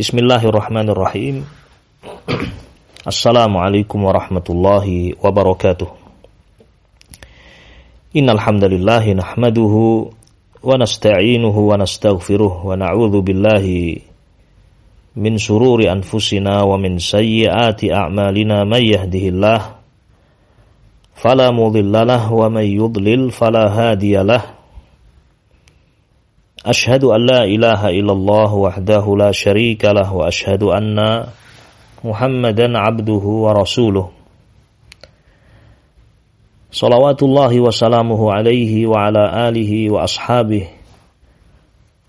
Bismillahirrahmanirrahim. 0.00 1.44
Assalamualaikum 3.04 4.00
warahmatullahi 4.00 5.12
wabarakatuh. 5.12 5.92
Innal 8.16 8.40
hamdalillah 8.40 9.04
nahmaduhu 9.12 10.08
wa 10.64 10.80
nasta'inuhu 10.80 11.68
wa 11.68 11.76
nastaghfiruh 11.76 12.64
wa 12.64 12.80
na'udzu 12.80 13.20
billahi 13.20 14.00
min 15.20 15.36
shururi 15.36 15.92
anfusina 15.92 16.64
wa 16.64 16.80
min 16.80 16.96
sayyiati 16.96 17.92
a'malina 17.92 18.64
may 18.64 18.96
yahdihillah 18.96 19.84
fala 21.12 21.52
mudhillalah 21.52 22.24
wa 22.32 22.48
may 22.48 22.72
yudlil 22.72 23.28
fala 23.28 23.68
hadiyalah 23.68 24.59
أشهد 26.66 27.04
أن 27.04 27.26
لا 27.26 27.44
إله 27.44 27.88
إلا 27.88 28.12
الله 28.12 28.54
وحده 28.54 29.16
لا 29.16 29.32
شريك 29.32 29.84
له 29.84 30.14
وأشهد 30.14 30.62
أن 30.62 31.26
محمدا 32.04 32.78
عبده 32.78 33.24
ورسوله. 33.44 34.10
صلوات 36.72 37.22
الله 37.22 37.60
وسلامه 37.60 38.32
عليه 38.32 38.86
وعلى 38.86 39.48
آله 39.48 39.92
وأصحابه 39.92 40.68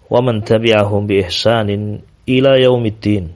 ومن 0.10 0.44
تبعهم 0.44 1.08
بإحسان 1.08 2.00
إلى 2.30 2.64
يوم 2.64 2.86
الدين. 2.86 3.32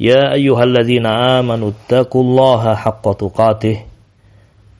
يا 0.00 0.32
أيها 0.32 0.64
الذين 0.64 1.06
آمنوا 1.06 1.70
اتقوا 1.70 2.22
الله 2.22 2.74
حق 2.74 3.12
تقاته. 3.12 3.84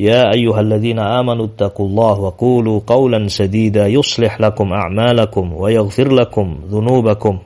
يا 0.00 0.32
أيها 0.34 0.60
الذين 0.60 0.98
آمنوا 0.98 1.46
اتقوا 1.46 1.86
الله 1.86 2.20
وقولوا 2.20 2.80
قولا 2.86 3.28
سديدا 3.28 3.86
يصلح 3.86 4.40
لكم 4.40 4.72
أعمالكم 4.72 5.52
ويغفر 5.52 6.12
لكم 6.14 6.60
ذنوبكم. 6.66 7.38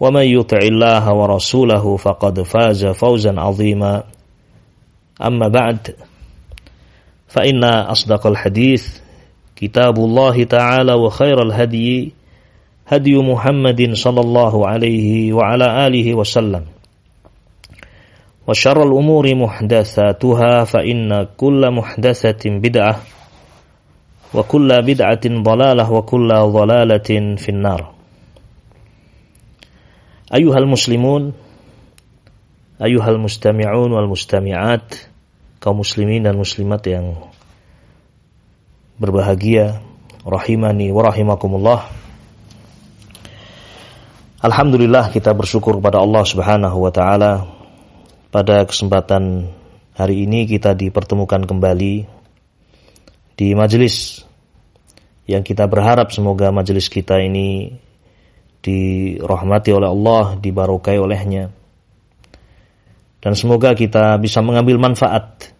ومن 0.00 0.22
يطع 0.22 0.58
الله 0.58 1.14
ورسوله 1.14 1.96
فقد 1.96 2.42
فاز 2.42 2.86
فوزا 2.86 3.40
عظيما. 3.40 4.02
أما 5.22 5.48
بعد 5.48 5.78
فإن 7.28 7.64
أصدق 7.64 8.26
الحديث 8.26 8.98
كتاب 9.56 9.98
الله 9.98 10.44
تعالى 10.44 10.94
وخير 10.94 11.42
الهدي 11.42 12.12
هدي 12.86 13.16
محمد 13.16 13.92
صلى 13.92 14.20
الله 14.20 14.66
عليه 14.66 15.32
وعلى 15.32 15.86
آله 15.86 16.14
وسلم. 16.14 16.64
وشر 18.49 18.83
الأمور 18.83 19.35
محدثاتها 19.35 20.63
فإن 20.63 21.27
كل 21.37 21.61
محدثة 21.71 22.43
بدعة 22.45 22.95
وكل 24.33 24.69
بدعة 24.81 25.25
ضلالة 25.25 25.91
وكل 25.91 26.29
ضلالة 26.29 27.09
في 27.35 27.49
النار 27.49 27.81
أيها 30.33 30.57
المسلمون 30.57 31.33
أيها 32.81 33.09
المستمعون 33.09 33.91
والمستمعات 33.91 34.89
kaum 35.65 35.81
muslimin 35.81 36.21
dan 36.21 36.37
muslimat 36.37 36.85
yang 36.85 37.17
berbahagia 39.01 39.81
rahimani 40.21 40.93
wa 40.93 41.01
rahimakumullah 41.09 41.89
Alhamdulillah 44.45 45.09
kita 45.09 45.33
bersyukur 45.33 45.81
kepada 45.81 45.97
Allah 45.97 46.21
Subhanahu 46.21 46.85
wa 46.85 46.93
taala 46.93 47.49
pada 48.30 48.62
kesempatan 48.62 49.50
hari 49.98 50.22
ini 50.22 50.46
kita 50.46 50.78
dipertemukan 50.78 51.42
kembali 51.50 51.94
di 53.34 53.48
majelis 53.58 54.22
yang 55.26 55.42
kita 55.42 55.66
berharap 55.66 56.14
semoga 56.14 56.54
majelis 56.54 56.86
kita 56.86 57.18
ini 57.18 57.74
dirahmati 58.62 59.70
oleh 59.74 59.88
Allah, 59.90 60.38
dibarokai 60.38 60.98
olehnya. 60.98 61.50
Dan 63.20 63.36
semoga 63.36 63.76
kita 63.76 64.16
bisa 64.16 64.40
mengambil 64.40 64.80
manfaat 64.80 65.52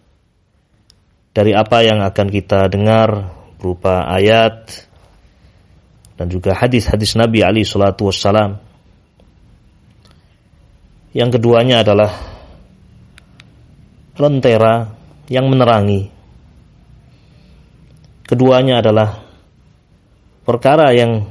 dari 1.31 1.53
apa 1.53 1.85
yang 1.85 2.01
akan 2.01 2.27
kita 2.27 2.67
dengar 2.71 3.31
berupa 3.61 4.09
ayat 4.09 4.89
dan 6.17 6.27
juga 6.27 6.57
hadis-hadis 6.57 7.13
Nabi 7.19 7.45
Ali 7.45 7.61
Shallallahu 7.61 8.09
Wasallam. 8.09 8.57
Yang 11.11 11.37
keduanya 11.37 11.83
adalah 11.83 12.30
lentera 14.19 14.91
yang 15.31 15.47
menerangi. 15.47 16.11
Keduanya 18.27 18.79
adalah 18.79 19.19
perkara 20.43 20.91
yang 20.95 21.27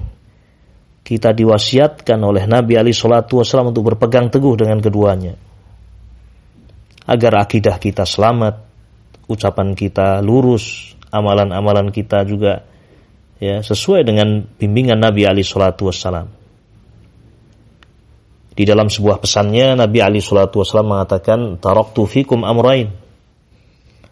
kita 1.05 1.35
diwasiatkan 1.35 2.21
oleh 2.23 2.45
Nabi 2.47 2.79
Ali 2.79 2.93
Shallallahu 2.95 3.43
Wasallam 3.43 3.75
untuk 3.75 3.93
berpegang 3.93 4.31
teguh 4.31 4.55
dengan 4.57 4.79
keduanya, 4.79 5.35
agar 7.09 7.43
akidah 7.43 7.77
kita 7.83 8.07
selamat, 8.07 8.63
ucapan 9.27 9.75
kita 9.75 10.23
lurus, 10.23 10.95
amalan-amalan 11.11 11.91
kita 11.91 12.23
juga 12.23 12.63
ya 13.43 13.65
sesuai 13.65 14.07
dengan 14.07 14.45
bimbingan 14.45 15.01
Nabi 15.01 15.27
Ali 15.27 15.43
Shallallahu 15.43 15.89
Wasallam. 15.91 16.40
Di 18.61 18.69
dalam 18.69 18.93
sebuah 18.93 19.25
pesannya 19.25 19.73
Nabi 19.73 20.05
Ali 20.05 20.21
Shallallahu 20.21 20.61
Wasallam 20.61 20.93
mengatakan 20.93 21.57
taraktu 21.57 22.05
fikum 22.05 22.45
amrain 22.45 22.93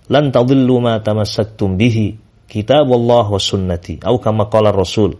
lan 0.08 0.32
tadillu 0.32 0.80
ma 0.80 0.96
tamassaktum 1.04 1.76
bihi 1.76 2.16
kitab 2.48 2.88
Allah 2.88 3.28
wa 3.28 3.36
sunnati 3.36 4.00
atau 4.00 4.16
kama 4.16 4.48
qala 4.48 4.72
Rasul 4.72 5.12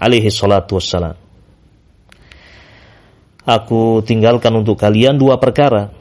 alaihi 0.00 0.32
salatu 0.32 0.80
wassalam 0.80 1.12
Aku 3.44 4.00
tinggalkan 4.00 4.56
untuk 4.56 4.80
kalian 4.80 5.20
dua 5.20 5.36
perkara 5.36 5.92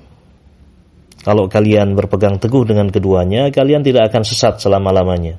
kalau 1.20 1.52
kalian 1.52 1.92
berpegang 2.00 2.40
teguh 2.40 2.64
dengan 2.64 2.88
keduanya, 2.88 3.52
kalian 3.52 3.84
tidak 3.84 4.12
akan 4.12 4.24
sesat 4.24 4.64
selama-lamanya. 4.64 5.36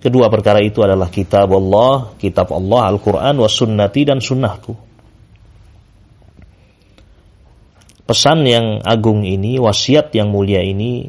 Kedua 0.00 0.28
perkara 0.28 0.60
itu 0.60 0.84
adalah 0.84 1.08
kitab 1.08 1.48
Allah, 1.48 2.12
kitab 2.20 2.52
Allah, 2.52 2.92
Al-Quran, 2.92 3.40
wa 3.40 3.48
sunnati, 3.48 4.04
dan 4.04 4.20
sunnahku. 4.20 4.93
Pesan 8.04 8.44
yang 8.44 8.80
agung 8.84 9.24
ini, 9.24 9.56
wasiat 9.56 10.12
yang 10.12 10.28
mulia 10.28 10.60
ini 10.60 11.08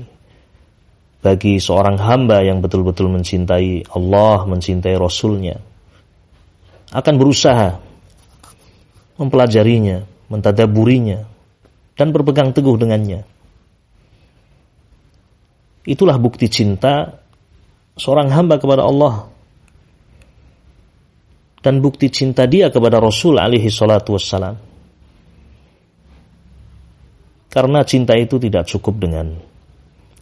bagi 1.19 1.57
seorang 1.57 1.97
hamba 1.97 2.45
yang 2.45 2.61
betul-betul 2.61 3.09
mencintai 3.09 3.91
Allah, 3.97 4.45
mencintai 4.45 4.95
Rasulnya, 4.95 5.57
akan 6.93 7.13
berusaha 7.17 7.81
mempelajarinya, 9.17 10.05
mentadaburinya, 10.29 11.19
dan 11.95 12.11
berpegang 12.11 12.51
teguh 12.51 12.75
dengannya. 12.75 13.23
Itulah 15.85 16.17
bukti 16.17 16.49
cinta 16.49 17.21
seorang 17.95 18.27
hamba 18.33 18.59
kepada 18.59 18.83
Allah 18.83 19.29
dan 21.65 21.81
bukti 21.81 22.13
cinta 22.13 22.45
dia 22.45 22.69
kepada 22.69 23.01
Rasul 23.01 23.41
alaihi 23.41 23.73
salatu 23.73 24.13
wassalam. 24.13 24.74
Karena 27.55 27.87
cinta 27.87 28.19
itu 28.19 28.35
tidak 28.35 28.67
cukup 28.67 28.99
dengan 28.99 29.31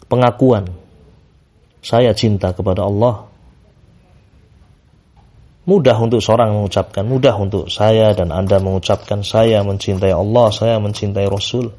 pengakuan 0.06 0.70
saya 1.82 2.14
cinta 2.14 2.54
kepada 2.54 2.86
Allah. 2.86 3.26
Mudah 5.66 5.98
untuk 5.98 6.22
seorang 6.22 6.54
mengucapkan, 6.54 7.02
mudah 7.02 7.34
untuk 7.42 7.74
saya 7.74 8.14
dan 8.14 8.30
Anda 8.30 8.62
mengucapkan 8.62 9.26
saya 9.26 9.66
mencintai 9.66 10.14
Allah, 10.14 10.54
saya 10.54 10.78
mencintai 10.78 11.26
Rasul. 11.26 11.74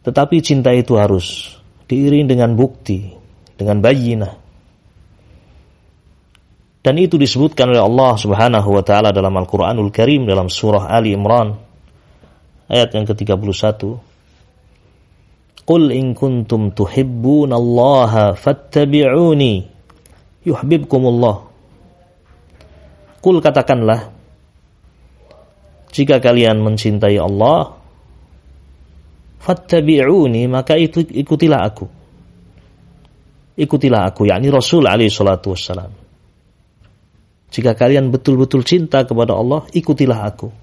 Tetapi 0.00 0.36
cinta 0.40 0.72
itu 0.72 0.96
harus 0.96 1.58
diiring 1.90 2.24
dengan 2.24 2.56
bukti, 2.56 3.12
dengan 3.52 3.84
bayinah. 3.84 4.32
Dan 6.80 6.96
itu 6.96 7.20
disebutkan 7.20 7.68
oleh 7.68 7.84
Allah 7.84 8.16
Subhanahu 8.16 8.80
wa 8.80 8.80
taala 8.80 9.12
dalam 9.12 9.36
Al-Qur'anul 9.36 9.92
Karim 9.92 10.24
dalam 10.24 10.48
surah 10.48 10.88
Ali 10.88 11.12
Imran 11.12 11.69
ayat 12.70 12.94
yang 12.94 13.04
ke-31 13.10 13.98
Qul 15.70 15.94
in 15.94 16.18
kuntum 16.18 16.74
tuhibbun 16.74 17.54
Allah 17.54 18.34
fattabi'uni 18.34 19.54
yuhibbukumullah. 20.42 21.36
Qul 23.22 23.38
katakanlah 23.38 24.10
jika 25.94 26.18
kalian 26.18 26.58
mencintai 26.58 27.14
Allah 27.22 27.78
fattabi'uni 29.38 30.50
maka 30.50 30.74
itu 30.74 31.06
ikutilah 31.06 31.62
aku. 31.62 31.86
Ikutilah 33.60 34.10
aku 34.10 34.26
yakni 34.26 34.50
Rasul 34.50 34.90
alaihi 34.90 35.12
salatu 35.12 35.54
wassalam. 35.54 35.94
Jika 37.50 37.78
kalian 37.78 38.10
betul-betul 38.10 38.66
cinta 38.66 39.06
kepada 39.06 39.38
Allah 39.38 39.70
ikutilah 39.70 40.18
aku 40.34 40.59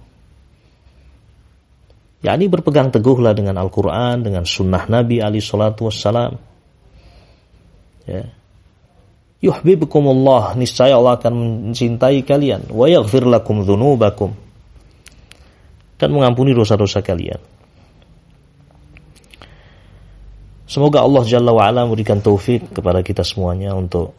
yakni 2.25 2.49
berpegang 2.49 2.89
teguhlah 2.89 3.37
dengan 3.37 3.57
Al-Qur'an 3.61 4.25
dengan 4.25 4.43
sunnah 4.47 4.89
Nabi 4.89 5.21
alaihi 5.21 5.43
salatu 5.43 5.89
wassalam. 5.89 6.37
Ya. 8.07 8.25
Yuhibbukumullah 9.37 10.57
niscaya 10.57 10.97
Allah 10.97 11.21
akan 11.21 11.33
mencintai 11.69 12.25
kalian. 12.25 12.73
Wa 12.73 12.89
yaghfir 12.89 13.29
lakum 13.29 13.61
dzunubakum 13.61 14.33
dan 15.97 16.09
mengampuni 16.09 16.57
dosa-dosa 16.57 17.05
kalian. 17.05 17.37
Semoga 20.67 20.99
Allah 20.99 21.23
Jalla 21.23 21.55
wa'ala 21.55 21.87
memberikan 21.87 22.19
taufik 22.19 22.75
kepada 22.75 22.99
kita 22.99 23.23
semuanya 23.23 23.71
untuk 23.71 24.11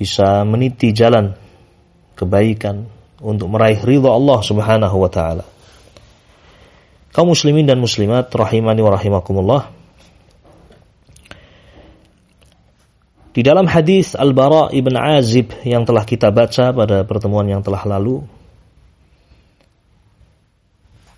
bisa 0.00 0.46
meniti 0.46 0.94
jalan 0.94 1.34
kebaikan 2.16 2.86
untuk 3.20 3.50
meraih 3.50 3.82
ridha 3.82 4.08
Allah 4.08 4.38
Subhanahu 4.40 4.96
wa 4.96 5.10
taala. 5.10 5.44
Kaum 7.12 7.32
muslimin 7.32 7.64
dan 7.64 7.80
muslimat 7.80 8.28
rahimani 8.30 8.84
wa 8.84 8.92
rahimakumullah. 8.92 9.62
Di 13.32 13.46
dalam 13.46 13.70
hadis 13.70 14.18
Al-Bara 14.18 14.74
ibn 14.74 14.98
Azib 14.98 15.54
yang 15.62 15.86
telah 15.86 16.02
kita 16.02 16.34
baca 16.34 16.74
pada 16.74 17.06
pertemuan 17.06 17.46
yang 17.46 17.62
telah 17.62 17.86
lalu, 17.86 18.26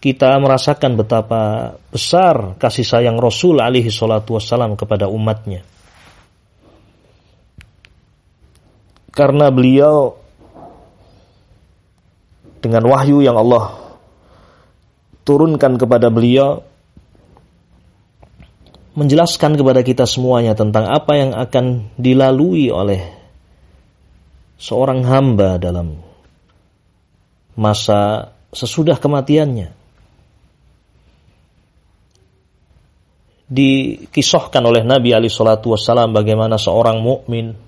kita 0.05 0.37
merasakan 0.37 1.01
betapa 1.01 1.77
besar 1.89 2.61
kasih 2.61 2.85
sayang 2.85 3.17
Rasul 3.17 3.65
alaihi 3.65 3.89
salatu 3.89 4.37
wassalam 4.37 4.77
kepada 4.77 5.09
umatnya. 5.09 5.65
Karena 9.17 9.49
beliau 9.49 10.21
dengan 12.61 12.85
wahyu 12.85 13.25
yang 13.25 13.41
Allah 13.41 13.80
turunkan 15.25 15.77
kepada 15.77 16.09
beliau 16.09 16.65
menjelaskan 18.99 19.55
kepada 19.55 19.81
kita 19.87 20.05
semuanya 20.05 20.59
tentang 20.59 20.91
apa 20.91 21.13
yang 21.15 21.31
akan 21.33 21.95
dilalui 21.95 22.69
oleh 22.69 23.01
seorang 24.61 25.07
hamba 25.07 25.57
dalam 25.57 26.01
masa 27.55 28.33
sesudah 28.51 28.99
kematiannya. 28.99 29.81
dikisahkan 33.51 34.63
oleh 34.63 34.87
Nabi 34.87 35.11
Ali 35.11 35.27
Shallallahu 35.27 35.75
Wasallam 35.75 36.15
bagaimana 36.15 36.55
seorang 36.55 37.03
mukmin 37.03 37.59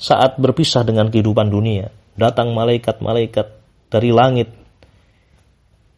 saat 0.00 0.40
berpisah 0.40 0.88
dengan 0.88 1.12
kehidupan 1.12 1.52
dunia 1.52 1.92
datang 2.16 2.56
malaikat-malaikat 2.56 3.46
dari 3.92 4.10
langit 4.10 4.48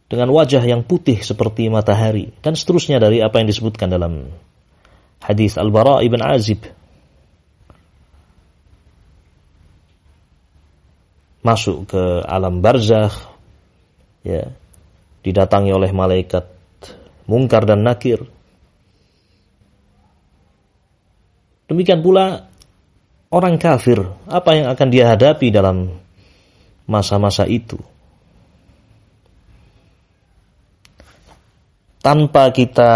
dengan 0.07 0.31
wajah 0.31 0.63
yang 0.63 0.87
putih 0.87 1.19
seperti 1.19 1.67
matahari 1.67 2.31
dan 2.39 2.55
seterusnya 2.55 2.99
dari 2.99 3.19
apa 3.19 3.43
yang 3.43 3.47
disebutkan 3.51 3.91
dalam 3.91 4.31
hadis 5.19 5.59
Al-Bara 5.59 5.99
ibn 6.03 6.23
Azib 6.23 6.63
masuk 11.43 11.91
ke 11.91 12.03
alam 12.23 12.59
barzakh 12.59 13.15
ya 14.23 14.51
didatangi 15.23 15.71
oleh 15.71 15.91
malaikat 15.91 16.47
mungkar 17.27 17.67
dan 17.67 17.83
nakir 17.83 18.23
Demikian 21.67 21.99
pula 21.99 22.47
orang 23.27 23.59
kafir, 23.59 23.99
apa 24.31 24.55
yang 24.55 24.71
akan 24.71 24.87
dia 24.87 25.11
hadapi 25.11 25.51
dalam 25.51 25.99
masa-masa 26.87 27.43
itu? 27.43 27.75
Tanpa 32.01 32.53
kita 32.53 32.93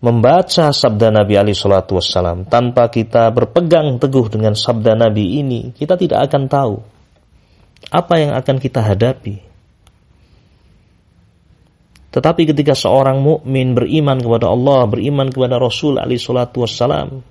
membaca 0.00 0.72
sabda 0.72 1.12
Nabi 1.12 1.34
Ali 1.36 1.52
Shallallahu 1.52 2.00
Wasallam, 2.00 2.48
tanpa 2.48 2.88
kita 2.88 3.28
berpegang 3.32 4.00
teguh 4.00 4.32
dengan 4.32 4.56
sabda 4.56 4.96
Nabi 4.96 5.40
ini, 5.44 5.76
kita 5.76 6.00
tidak 6.00 6.30
akan 6.30 6.42
tahu 6.48 6.74
apa 7.88 8.14
yang 8.16 8.32
akan 8.36 8.56
kita 8.60 8.80
hadapi. 8.80 9.40
Tetapi 12.10 12.42
ketika 12.42 12.74
seorang 12.74 13.22
mukmin 13.22 13.72
beriman 13.72 14.18
kepada 14.18 14.50
Allah, 14.50 14.82
beriman 14.90 15.30
kepada 15.30 15.62
Rasul 15.62 15.96
alaihi 15.96 16.18
salatu 16.18 16.66
wassalam, 16.66 17.22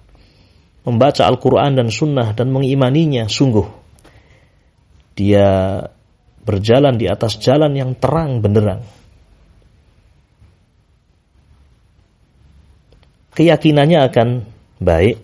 membaca 0.88 1.28
Al-Quran 1.28 1.76
dan 1.76 1.92
Sunnah 1.92 2.32
dan 2.32 2.48
mengimaninya, 2.48 3.28
sungguh 3.28 3.68
dia 5.20 5.84
berjalan 6.48 6.96
di 6.96 7.12
atas 7.12 7.36
jalan 7.44 7.76
yang 7.76 7.92
terang 8.00 8.40
benderang. 8.40 8.99
Keyakinannya 13.40 14.04
akan 14.12 14.28
baik, 14.84 15.16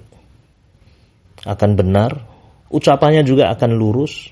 akan 1.44 1.71
benar, 1.75 2.23
ucapannya 2.71 3.27
juga 3.27 3.51
akan 3.51 3.75
lurus. 3.75 4.31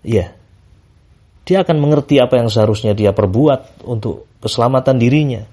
Iya, 0.00 0.32
dia 1.44 1.60
akan 1.60 1.76
mengerti 1.84 2.16
apa 2.24 2.40
yang 2.40 2.48
seharusnya 2.48 2.96
dia 2.96 3.12
perbuat 3.12 3.84
untuk 3.84 4.40
keselamatan 4.40 4.96
dirinya. 4.96 5.44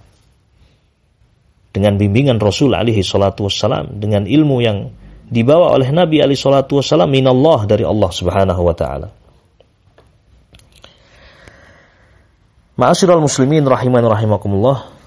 Dengan 1.76 2.00
bimbingan 2.00 2.40
Rasul 2.40 2.72
alaihi 2.72 3.04
salatu 3.04 3.52
wassalam, 3.52 4.00
dengan 4.00 4.24
ilmu 4.24 4.64
yang 4.64 4.88
dibawa 5.28 5.76
oleh 5.76 5.92
Nabi 5.92 6.24
alaihi 6.24 6.40
salatu 6.40 6.80
wassalam 6.80 7.12
minallah 7.12 7.68
dari 7.68 7.84
Allah 7.84 8.12
subhanahu 8.16 8.62
wa 8.64 8.76
ta'ala. 8.76 9.08
Ma'asyiral 12.80 13.20
muslimin 13.20 13.68
rahiman 13.68 14.04
rahimakumullah, 14.08 15.01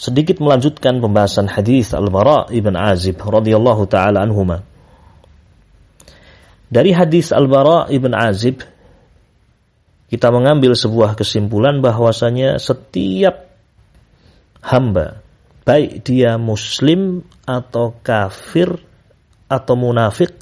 sedikit 0.00 0.40
melanjutkan 0.40 0.96
pembahasan 0.96 1.44
hadis 1.44 1.92
Al-Bara 1.92 2.48
ibn 2.56 2.72
Azib 2.72 3.20
radhiyallahu 3.20 3.84
taala 3.84 4.24
anhuma. 4.24 4.64
Dari 6.72 6.96
hadis 6.96 7.36
Al-Bara 7.36 7.92
ibn 7.92 8.16
Azib 8.16 8.64
kita 10.08 10.32
mengambil 10.32 10.72
sebuah 10.72 11.20
kesimpulan 11.20 11.84
bahwasanya 11.84 12.56
setiap 12.56 13.52
hamba 14.64 15.20
baik 15.68 16.00
dia 16.00 16.40
muslim 16.40 17.20
atau 17.44 17.92
kafir 18.00 18.80
atau 19.52 19.74
munafik 19.76 20.32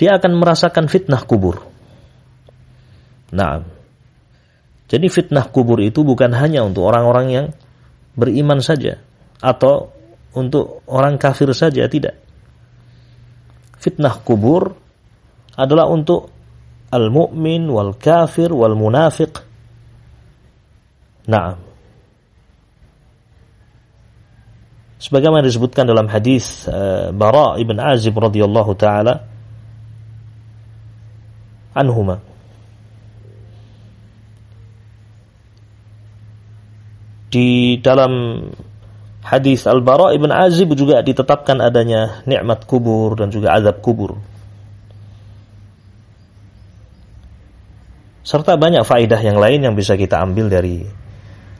dia 0.00 0.16
akan 0.16 0.40
merasakan 0.40 0.88
fitnah 0.88 1.22
kubur. 1.28 1.60
Nah, 3.36 3.62
jadi 4.88 5.06
fitnah 5.12 5.46
kubur 5.52 5.78
itu 5.84 6.00
bukan 6.02 6.32
hanya 6.32 6.64
untuk 6.64 6.88
orang-orang 6.88 7.26
yang 7.28 7.46
beriman 8.12 8.60
saja 8.60 9.00
atau 9.40 9.90
untuk 10.32 10.84
orang 10.88 11.20
kafir 11.20 11.48
saja 11.52 11.84
tidak. 11.88 12.16
Fitnah 13.82 14.14
kubur 14.22 14.72
adalah 15.58 15.90
untuk 15.90 16.30
al-mu'min 16.92 17.68
wal 17.68 17.96
kafir 17.98 18.48
wal 18.52 18.76
munafiq. 18.78 19.32
Naam. 21.28 21.58
Sebagaimana 25.02 25.42
disebutkan 25.42 25.82
dalam 25.82 26.06
hadis 26.06 26.70
uh, 26.70 27.10
Bara 27.10 27.58
ibn 27.58 27.74
Azib 27.82 28.14
radhiyallahu 28.14 28.72
taala 28.78 29.26
anhuma. 31.74 32.31
Di 37.32 37.80
dalam 37.80 38.44
hadis 39.24 39.64
Al-Bara 39.64 40.12
ibn 40.12 40.28
Azib 40.28 40.76
juga 40.76 41.00
ditetapkan 41.00 41.56
adanya 41.64 42.20
nikmat 42.28 42.68
kubur 42.68 43.16
dan 43.16 43.32
juga 43.32 43.56
azab 43.56 43.80
kubur. 43.80 44.20
serta 48.22 48.54
banyak 48.54 48.86
faidah 48.86 49.18
yang 49.18 49.36
lain 49.36 49.60
yang 49.66 49.74
bisa 49.74 49.98
kita 49.98 50.22
ambil 50.22 50.46
dari 50.46 50.86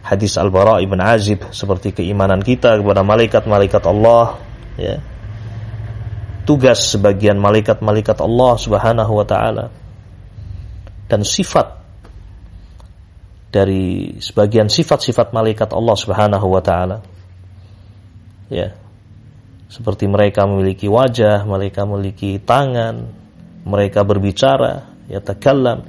hadis 0.07 0.39
Al-Bara 0.39 0.79
ibn 0.81 0.99
Azib 1.03 1.51
seperti 1.51 1.91
keimanan 1.91 2.41
kita 2.41 2.79
kepada 2.79 3.03
malaikat-malaikat 3.03 3.83
Allah 3.87 4.39
ya 4.79 5.03
tugas 6.47 6.95
sebagian 6.95 7.39
malaikat-malaikat 7.39 8.19
Allah 8.23 8.53
Subhanahu 8.59 9.13
wa 9.21 9.27
taala 9.27 9.75
dan 11.11 11.27
sifat 11.27 11.82
dari 13.53 14.17
sebagian 14.17 14.73
sifat-sifat 14.73 15.37
malaikat 15.37 15.77
Allah 15.77 15.97
Subhanahu 15.97 16.47
wa 16.49 16.63
taala 16.65 17.05
ya 18.49 18.73
seperti 19.73 20.05
mereka 20.05 20.45
memiliki 20.45 20.85
wajah, 20.85 21.49
mereka 21.49 21.89
memiliki 21.89 22.37
tangan, 22.37 23.09
mereka 23.65 24.05
berbicara 24.05 24.85
yatakallam. 25.09 25.89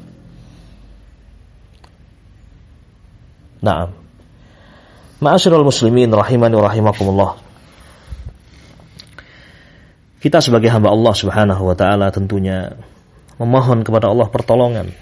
Naam. 3.60 3.92
Ma'asyiral 5.20 5.68
muslimin 5.68 6.16
rahimani 6.16 6.56
wa 6.56 6.64
rahimakumullah. 6.64 7.32
Kita 10.24 10.40
sebagai 10.40 10.72
hamba 10.72 10.96
Allah 10.96 11.12
Subhanahu 11.12 11.68
wa 11.68 11.76
taala 11.76 12.08
tentunya 12.08 12.72
memohon 13.36 13.84
kepada 13.84 14.08
Allah 14.08 14.32
pertolongan. 14.32 14.96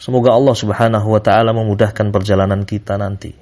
Semoga 0.00 0.32
Allah 0.32 0.56
Subhanahu 0.56 1.12
wa 1.12 1.20
taala 1.20 1.52
memudahkan 1.52 2.08
perjalanan 2.08 2.64
kita 2.64 2.96
nanti. 2.96 3.36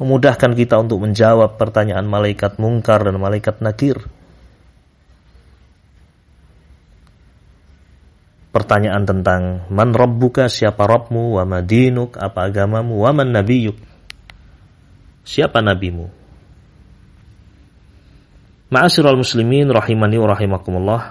Memudahkan 0.00 0.56
kita 0.56 0.80
untuk 0.80 1.04
menjawab 1.04 1.60
pertanyaan 1.60 2.08
malaikat 2.08 2.56
mungkar 2.56 3.04
dan 3.04 3.20
malaikat 3.20 3.60
nakir 3.60 4.00
pertanyaan 8.56 9.04
tentang 9.04 9.68
man 9.68 9.92
rabbuka, 9.92 10.48
siapa 10.48 10.88
Rabbmu, 10.88 11.36
wa 11.36 11.44
madinuk, 11.44 12.16
apa 12.16 12.48
agamamu, 12.48 13.04
wa 13.04 13.12
man 13.12 13.36
nabiyuk. 13.36 13.76
Siapa 15.28 15.60
nabimu? 15.60 16.08
Ma'asyiral 18.72 19.20
muslimin 19.20 19.68
rahimani 19.68 20.16
wa 20.16 20.32
rahimakumullah. 20.32 21.02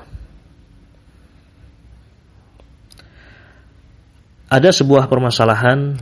Ada 4.46 4.70
sebuah 4.70 5.10
permasalahan 5.10 5.98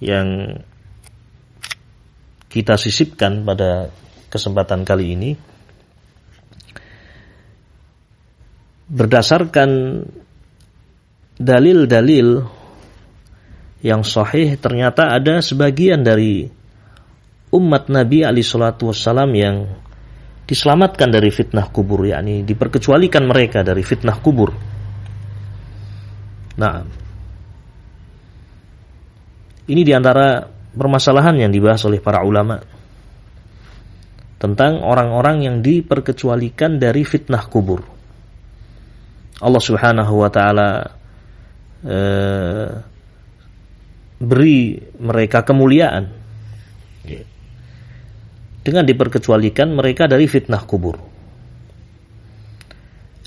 yang 0.00 0.60
kita 2.50 2.76
sisipkan 2.76 3.46
pada 3.46 3.88
kesempatan 4.28 4.84
kali 4.84 5.16
ini 5.16 5.30
berdasarkan 8.90 9.70
dalil-dalil 11.38 12.42
yang 13.80 14.04
sahih 14.04 14.58
ternyata 14.60 15.14
ada 15.14 15.40
sebagian 15.40 16.04
dari 16.04 16.44
umat 17.54 17.88
Nabi 17.88 18.26
Ali 18.26 18.44
Shallallahu 18.44 18.92
Wasallam 18.92 19.30
yang 19.32 19.56
diselamatkan 20.44 21.08
dari 21.08 21.30
fitnah 21.30 21.70
kubur, 21.70 22.02
yakni 22.04 22.42
diperkecualikan 22.42 23.24
mereka 23.24 23.62
dari 23.62 23.86
fitnah 23.86 24.18
kubur. 24.18 24.50
Nah, 26.60 26.84
ini 29.70 29.80
di 29.80 29.92
antara 29.96 30.44
permasalahan 30.76 31.48
yang 31.48 31.50
dibahas 31.54 31.80
oleh 31.88 32.04
para 32.04 32.20
ulama 32.20 32.60
tentang 34.40 34.84
orang-orang 34.84 35.48
yang 35.48 35.56
diperkecualikan 35.64 36.76
dari 36.76 37.04
fitnah 37.04 37.44
kubur. 37.48 37.80
Allah 39.40 39.62
Subhanahu 39.62 40.14
wa 40.20 40.28
taala 40.28 40.70
eh, 41.80 42.68
beri 44.20 44.76
mereka 45.00 45.40
kemuliaan 45.40 46.04
dengan 48.60 48.84
diperkecualikan 48.84 49.72
mereka 49.72 50.04
dari 50.04 50.28
fitnah 50.28 50.60
kubur. 50.68 51.00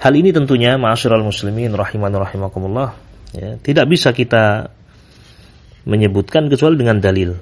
Hal 0.03 0.13
ini 0.13 0.29
tentunya 0.35 0.77
ma'asyiral 0.77 1.23
muslimin 1.23 1.73
rahiman 1.73 2.11
rahimakumullah 2.11 3.02
ya, 3.33 3.57
tidak 3.59 3.85
bisa 3.89 4.13
kita 4.13 4.71
menyebutkan 5.83 6.47
kecuali 6.47 6.79
dengan 6.79 6.97
dalil. 7.03 7.35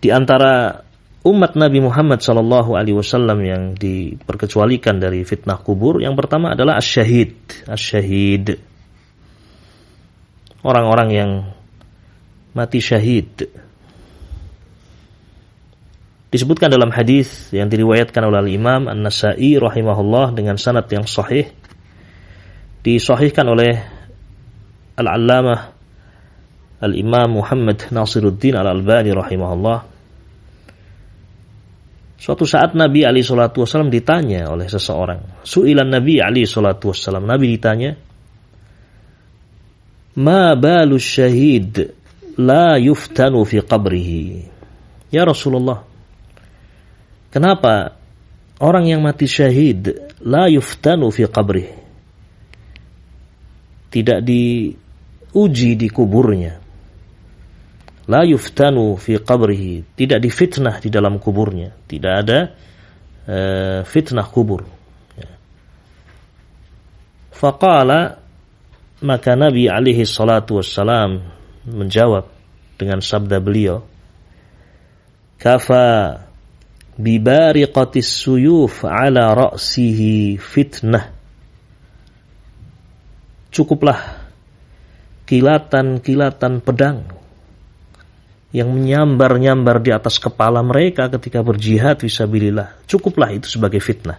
Di 0.00 0.08
antara 0.08 0.80
umat 1.28 1.52
Nabi 1.52 1.84
Muhammad 1.84 2.24
Sallallahu 2.24 2.72
Alaihi 2.72 2.96
Wasallam 2.96 3.38
yang 3.44 3.62
diperkecualikan 3.76 4.96
dari 4.96 5.20
fitnah 5.28 5.60
kubur 5.60 6.00
yang 6.00 6.16
pertama 6.16 6.56
adalah 6.56 6.80
asyahid 6.80 7.36
asyahid 7.68 8.56
orang-orang 10.64 11.08
yang 11.12 11.30
mati 12.56 12.80
syahid 12.80 13.52
disebutkan 16.30 16.70
dalam 16.70 16.94
hadis 16.94 17.50
yang 17.50 17.66
diriwayatkan 17.66 18.22
oleh 18.22 18.54
Imam 18.54 18.86
An-Nasai 18.86 19.58
rahimahullah 19.58 20.30
dengan 20.34 20.54
sanad 20.54 20.86
yang 20.90 21.04
sahih 21.04 21.50
disahihkan 22.86 23.44
oleh 23.50 23.82
Al-Allamah 24.94 25.74
Al-Imam 26.80 27.42
Muhammad 27.42 27.92
Nasiruddin 27.92 28.56
Al-Albani 28.56 29.10
rahimahullah 29.12 29.78
Suatu 32.20 32.44
saat 32.44 32.76
Nabi 32.76 33.00
Ali 33.08 33.24
Shallallahu 33.24 33.64
Wasallam 33.64 33.88
ditanya 33.88 34.52
oleh 34.52 34.68
seseorang. 34.68 35.40
Suilan 35.40 35.88
Nabi 35.88 36.20
Ali 36.20 36.44
Shallallahu 36.44 36.92
Wasallam. 36.92 37.24
Nabi 37.24 37.56
ditanya, 37.56 37.96
Ma 40.20 40.52
balu 40.52 41.00
syahid 41.00 41.80
la 42.36 42.76
yuftanu 42.76 43.40
fi 43.48 43.64
qabrihi. 43.64 44.44
Ya 45.08 45.24
Rasulullah, 45.24 45.80
kenapa 47.30 47.96
orang 48.60 48.90
yang 48.90 49.00
mati 49.00 49.24
syahid 49.24 50.14
la 50.22 50.50
yuftanu 50.50 51.08
fi 51.14 51.24
qabrihi? 51.30 51.78
Tidak 53.90 54.22
diuji 54.22 55.70
di 55.74 55.88
kuburnya 55.90 56.60
la 58.10 58.26
yuftanu 58.26 58.98
fi 58.98 59.22
qabrihi, 59.22 59.94
tidak 59.94 60.18
difitnah 60.18 60.82
di 60.82 60.90
dalam 60.90 61.22
kuburnya, 61.22 61.70
tidak 61.86 62.12
ada 62.26 62.38
uh, 63.30 63.80
fitnah 63.86 64.26
kubur. 64.26 64.66
Ya. 65.14 65.30
Faqala 67.30 68.18
maka 69.06 69.38
Nabi 69.38 69.70
alaihi 69.70 70.02
salatu 70.02 70.58
wassalam 70.58 71.22
menjawab 71.70 72.26
dengan 72.74 72.98
sabda 72.98 73.38
beliau, 73.38 73.86
kafa 75.38 75.86
bibariqatis 77.00 78.06
suyuf 78.20 78.84
ala 78.84 79.32
ra'sihi 79.32 80.36
fitnah. 80.36 81.10
Cukuplah 83.50 84.30
kilatan-kilatan 85.26 86.62
pedang 86.62 87.02
yang 88.50 88.70
menyambar-nyambar 88.70 89.78
di 89.82 89.90
atas 89.94 90.18
kepala 90.18 90.62
mereka 90.62 91.10
ketika 91.10 91.42
berjihad 91.42 91.98
visabilillah. 92.02 92.86
Cukuplah 92.86 93.30
itu 93.34 93.46
sebagai 93.46 93.78
fitnah. 93.78 94.18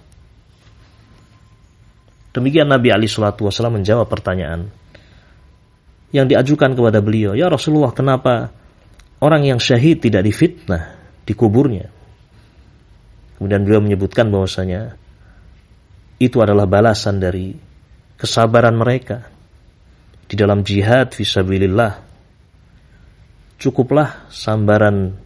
Demikian 2.32 2.72
Nabi 2.72 2.96
Ali 2.96 3.12
Shallallahu 3.12 3.52
Wasallam 3.52 3.84
menjawab 3.84 4.08
pertanyaan 4.08 4.72
yang 6.16 6.32
diajukan 6.32 6.76
kepada 6.76 7.04
beliau. 7.04 7.36
Ya 7.36 7.52
Rasulullah, 7.52 7.92
kenapa 7.92 8.52
orang 9.20 9.48
yang 9.48 9.60
syahid 9.60 10.00
tidak 10.00 10.24
difitnah 10.24 10.96
di 11.28 11.36
kuburnya? 11.36 12.01
Kemudian 13.42 13.66
beliau 13.66 13.82
menyebutkan 13.82 14.30
bahwasanya 14.30 14.94
itu 16.22 16.38
adalah 16.46 16.70
balasan 16.70 17.18
dari 17.18 17.58
kesabaran 18.14 18.78
mereka 18.78 19.26
di 20.30 20.38
dalam 20.38 20.62
jihad 20.62 21.10
visabilillah 21.10 22.06
cukuplah 23.58 24.30
sambaran 24.30 25.18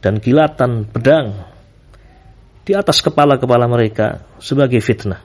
dan 0.00 0.16
kilatan 0.16 0.88
pedang 0.88 1.44
di 2.64 2.72
atas 2.72 3.04
kepala-kepala 3.04 3.68
mereka 3.68 4.24
sebagai 4.40 4.80
fitnah. 4.80 5.20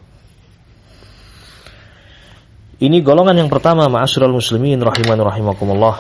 Ini 2.84 3.00
golongan 3.08 3.40
yang 3.40 3.48
pertama 3.48 3.88
ma'asyiral 3.88 4.36
muslimin 4.36 4.84
rahiman 4.84 5.24
rahimakumullah 5.24 5.96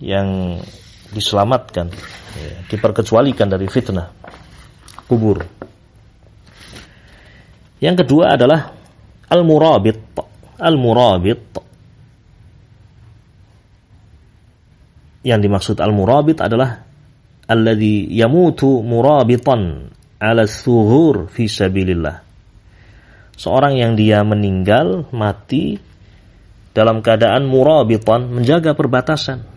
yang 0.00 0.56
diselamatkan, 1.12 1.92
diperkecualikan 2.72 3.52
dari 3.52 3.68
fitnah 3.68 4.39
kubur. 5.10 5.42
Yang 7.82 8.06
kedua 8.06 8.38
adalah 8.38 8.70
al-murabit. 9.26 9.98
Al-murabit 10.60 11.42
yang 15.26 15.40
dimaksud 15.42 15.80
al-murabit 15.82 16.38
adalah 16.40 16.80
alladhi 17.48 18.08
yamutu 18.14 18.84
murabitan 18.86 19.90
ala 20.20 20.46
suhur 20.46 21.26
fi 21.32 21.50
sabilillah. 21.50 22.22
Seorang 23.40 23.80
yang 23.80 23.96
dia 23.96 24.20
meninggal 24.20 25.08
mati 25.16 25.80
dalam 26.76 27.00
keadaan 27.00 27.48
murabitan 27.48 28.28
menjaga 28.28 28.76
perbatasan. 28.76 29.48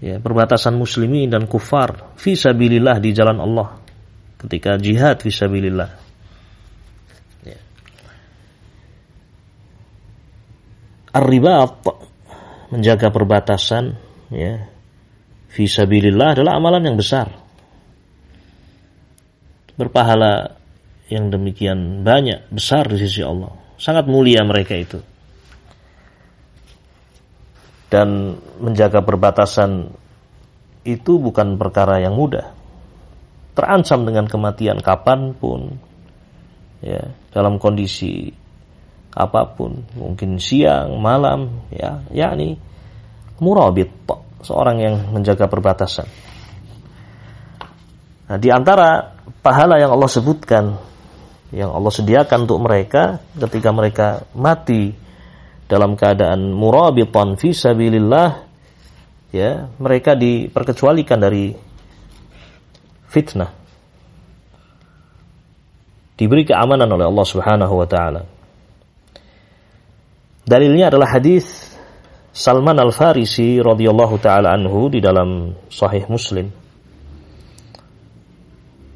Ya, 0.00 0.16
perbatasan 0.16 0.78
muslimin 0.78 1.28
dan 1.28 1.44
kufar 1.44 2.16
fi 2.16 2.32
sabilillah 2.32 3.02
di 3.02 3.10
jalan 3.12 3.36
Allah 3.42 3.87
ketika 4.38 4.78
jihad 4.78 5.18
fi 5.18 5.30
sabilillah. 5.30 5.90
Ya. 7.44 7.58
Ar-ribat 11.14 11.82
menjaga 12.70 13.08
perbatasan 13.10 13.98
ya 14.30 14.68
fisabilillah 15.50 16.38
adalah 16.38 16.60
amalan 16.60 16.92
yang 16.92 16.96
besar 17.00 17.48
berpahala 19.78 20.58
yang 21.08 21.30
demikian 21.30 22.02
banyak, 22.02 22.50
besar 22.50 22.90
di 22.90 22.98
sisi 22.98 23.22
Allah. 23.22 23.54
Sangat 23.78 24.10
mulia 24.10 24.42
mereka 24.42 24.74
itu. 24.74 24.98
Dan 27.88 28.36
menjaga 28.60 29.00
perbatasan 29.00 29.88
itu 30.84 31.16
bukan 31.16 31.56
perkara 31.56 32.02
yang 32.02 32.18
mudah. 32.18 32.57
Terancam 33.58 34.06
dengan 34.06 34.30
kematian 34.30 34.78
kapan 34.78 35.34
pun, 35.34 35.82
ya 36.78 37.10
dalam 37.34 37.58
kondisi 37.58 38.30
apa 39.10 39.50
pun, 39.50 39.82
mungkin 39.98 40.38
siang, 40.38 41.02
malam, 41.02 41.66
ya, 41.74 42.06
yakni 42.14 42.54
murabit, 43.42 43.90
seorang 44.46 44.78
yang 44.78 44.94
menjaga 45.10 45.50
perbatasan. 45.50 46.06
Nah, 48.30 48.38
di 48.38 48.46
antara 48.54 49.18
pahala 49.42 49.82
yang 49.82 49.90
Allah 49.90 50.06
sebutkan 50.06 50.78
yang 51.50 51.72
Allah 51.72 51.88
sediakan 51.88 52.44
untuk 52.44 52.60
mereka 52.60 53.24
ketika 53.34 53.72
mereka 53.72 54.06
mati 54.36 54.92
dalam 55.64 55.96
keadaan 55.96 56.52
murabitan 56.52 57.40
fi 57.40 57.56
sabilillah 57.56 58.44
ya 59.32 59.72
mereka 59.80 60.12
diperkecualikan 60.12 61.16
dari 61.20 61.67
fitnah. 63.08 63.50
Diberi 66.18 66.44
keamanan 66.44 66.90
oleh 66.92 67.06
Allah 67.08 67.26
Subhanahu 67.26 67.74
wa 67.78 67.86
taala. 67.88 68.22
Dalilnya 70.48 70.88
adalah 70.88 71.12
hadis 71.12 71.76
Salman 72.32 72.78
Al-Farisi 72.78 73.60
radhiyallahu 73.60 74.16
taala 74.22 74.54
anhu 74.54 74.88
di 74.92 75.00
dalam 75.00 75.54
sahih 75.68 76.06
Muslim. 76.06 76.50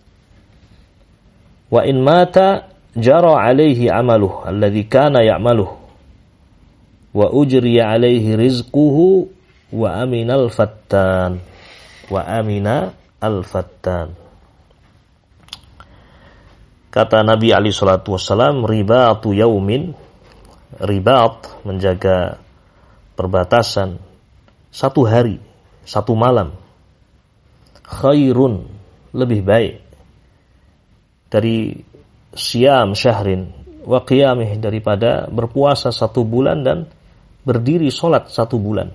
wa 1.68 1.80
in 1.84 2.00
mata 2.00 2.72
jara 2.96 3.38
alaihi 3.38 3.92
amaluh 3.92 4.44
alladhi 4.44 4.88
kana 4.88 5.22
ya'maluh. 5.25 5.70
Wa 7.12 7.32
ujriya 7.32 7.92
alaihi 7.92 8.37
rizquhu 8.37 9.28
wa 9.72 9.88
aminal 10.00 10.52
fattan 10.52 11.40
wa 12.08 12.20
amina 12.25 12.92
al 13.20 13.44
fattan 13.44 14.16
Kata 16.88 17.20
Nabi 17.20 17.52
Ali 17.52 17.68
Shallallahu 17.68 18.16
Wasallam, 18.16 18.64
ribatu 18.64 19.37
yaumin, 19.37 19.92
ribat 20.80 21.60
menjaga 21.68 22.40
perbatasan 23.12 24.00
satu 24.72 25.04
hari, 25.04 25.37
satu 25.84 26.16
malam, 26.16 26.56
khairun 27.84 28.72
lebih 29.12 29.44
baik 29.44 29.88
dari 31.28 31.76
siam 32.32 32.97
syahrin 32.97 33.52
wa 33.85 34.04
qiyamih 34.04 34.61
daripada 34.61 35.28
berpuasa 35.28 35.88
satu 35.88 36.25
bulan 36.25 36.61
dan 36.61 36.78
berdiri 37.44 37.88
sholat 37.88 38.28
satu 38.28 38.61
bulan. 38.61 38.92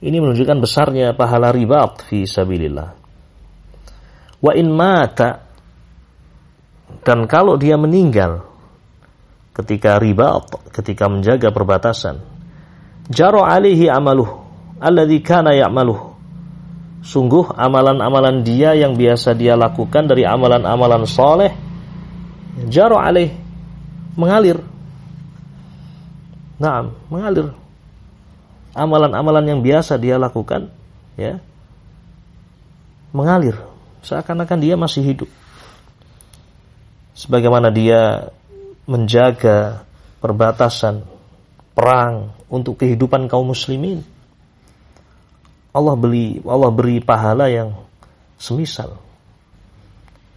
Ini 0.00 0.16
menunjukkan 0.16 0.58
besarnya 0.62 1.12
pahala 1.12 1.52
ribat 1.52 2.06
fi 2.06 2.24
sabilillah. 2.24 2.88
Wa 4.40 4.52
in 4.56 4.72
mata 4.72 5.50
dan 7.04 7.28
kalau 7.28 7.60
dia 7.60 7.76
meninggal 7.76 8.42
ketika 9.54 10.00
riba 10.00 10.40
ketika 10.72 11.06
menjaga 11.06 11.52
perbatasan 11.52 12.22
jaro 13.12 13.44
alihi 13.44 13.90
amaluh 13.92 14.42
alladhi 14.80 15.20
kana 15.20 15.52
ya'maluh 15.54 16.09
sungguh 17.00 17.56
amalan-amalan 17.56 18.44
dia 18.44 18.76
yang 18.76 18.96
biasa 18.96 19.32
dia 19.32 19.56
lakukan 19.56 20.04
dari 20.04 20.28
amalan-amalan 20.28 21.08
soleh 21.08 21.52
jaro 22.68 23.00
alih 23.00 23.32
mengalir 24.16 24.60
nah 26.60 26.84
mengalir 27.08 27.56
amalan-amalan 28.76 29.44
yang 29.48 29.60
biasa 29.64 29.96
dia 29.96 30.20
lakukan 30.20 30.68
ya 31.16 31.40
mengalir 33.10 33.56
seakan-akan 34.04 34.58
dia 34.60 34.74
masih 34.76 35.02
hidup. 35.04 35.30
Sebagaimana 37.16 37.68
dia 37.68 38.32
menjaga 38.88 39.84
perbatasan 40.24 41.04
perang 41.76 42.32
untuk 42.48 42.80
kehidupan 42.80 43.28
kaum 43.28 43.52
muslimin. 43.52 44.00
Allah 45.70 45.94
beli 45.94 46.42
Allah 46.42 46.70
beri 46.74 46.98
pahala 46.98 47.46
yang 47.46 47.74
semisal. 48.40 48.98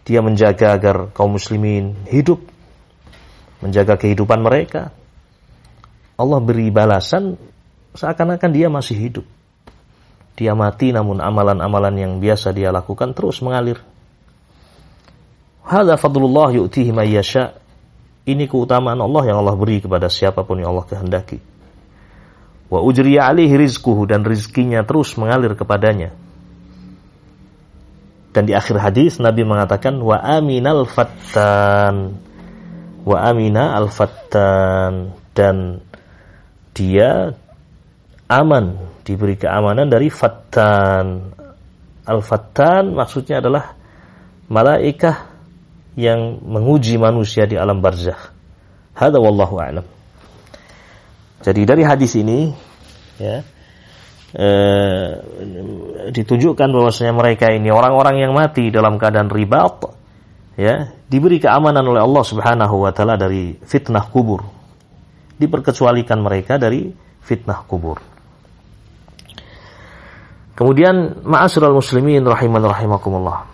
Dia 0.03 0.19
menjaga 0.19 0.75
agar 0.75 1.15
kaum 1.15 1.39
muslimin 1.39 1.95
hidup, 2.11 2.43
menjaga 3.63 3.95
kehidupan 3.95 4.43
mereka. 4.43 4.91
Allah 6.19 6.39
beri 6.43 6.69
balasan 6.69 7.39
seakan-akan 7.95 8.51
dia 8.51 8.67
masih 8.67 8.97
hidup. 8.99 9.25
Dia 10.33 10.53
mati 10.53 10.91
namun 10.91 11.21
amalan-amalan 11.21 11.95
yang 11.97 12.13
biasa 12.19 12.51
dia 12.51 12.69
lakukan 12.69 13.15
terus 13.15 13.39
mengalir. 13.39 13.79
Hadza 15.63 15.95
fadlullah 15.95 16.51
yu'tihi 16.51 16.91
may 16.91 17.15
yasha. 17.15 17.55
Ini 18.23 18.47
keutamaan 18.47 18.99
Allah 18.99 19.23
yang 19.31 19.37
Allah 19.43 19.55
beri 19.55 19.83
kepada 19.83 20.07
siapa 20.07 20.43
pun 20.43 20.59
yang 20.59 20.75
Allah 20.75 20.87
kehendaki. 20.87 21.52
Wa 22.73 22.81
ujriya 22.81 23.29
alaihi 23.29 23.53
rizquhu 23.53 24.09
dan 24.09 24.25
rizkinya 24.25 24.81
terus 24.81 25.13
mengalir 25.13 25.53
kepadanya. 25.53 26.09
Dan 28.33 28.49
di 28.49 28.57
akhir 28.57 28.81
hadis 28.81 29.21
Nabi 29.21 29.45
mengatakan 29.45 30.01
wa 30.01 30.17
aminal 30.17 30.89
fattan. 30.89 32.17
Wa 33.05 33.29
amina 33.29 33.77
al 33.77 33.93
fattan 33.93 35.13
dan 35.37 35.85
dia 36.73 37.37
aman, 38.25 38.73
diberi 39.05 39.37
keamanan 39.37 39.85
dari 39.85 40.09
fattan. 40.09 41.29
Al-fattan 42.03 42.91
maksudnya 42.91 43.39
adalah 43.39 43.77
malaikah 44.51 45.29
yang 45.95 46.41
menguji 46.41 46.97
manusia 46.97 47.45
di 47.45 47.55
alam 47.55 47.79
barzakh. 47.79 48.33
Hada 48.97 49.21
wallahu 49.21 49.55
a'lam. 49.61 49.85
Jadi 51.43 51.61
dari 51.67 51.83
hadis 51.83 52.15
ini 52.15 52.47
ya 53.19 53.43
eh, 54.33 55.09
ditunjukkan 56.09 56.69
bahwasanya 56.71 57.13
mereka 57.13 57.51
ini 57.51 57.67
orang-orang 57.67 58.23
yang 58.23 58.31
mati 58.31 58.71
dalam 58.71 58.95
keadaan 58.95 59.27
ribat 59.27 59.91
ya 60.55 60.95
diberi 61.11 61.43
keamanan 61.43 61.83
oleh 61.83 62.01
Allah 62.01 62.23
Subhanahu 62.23 62.87
wa 62.87 62.91
taala 62.95 63.19
dari 63.19 63.59
fitnah 63.59 64.07
kubur. 64.07 64.41
Diperkecualikan 65.35 66.23
mereka 66.23 66.55
dari 66.55 66.87
fitnah 67.19 67.67
kubur. 67.67 67.99
Kemudian 70.53 71.25
ma'asyiral 71.25 71.73
muslimin 71.73 72.23
rahiman 72.23 72.61
rahimakumullah. 72.61 73.51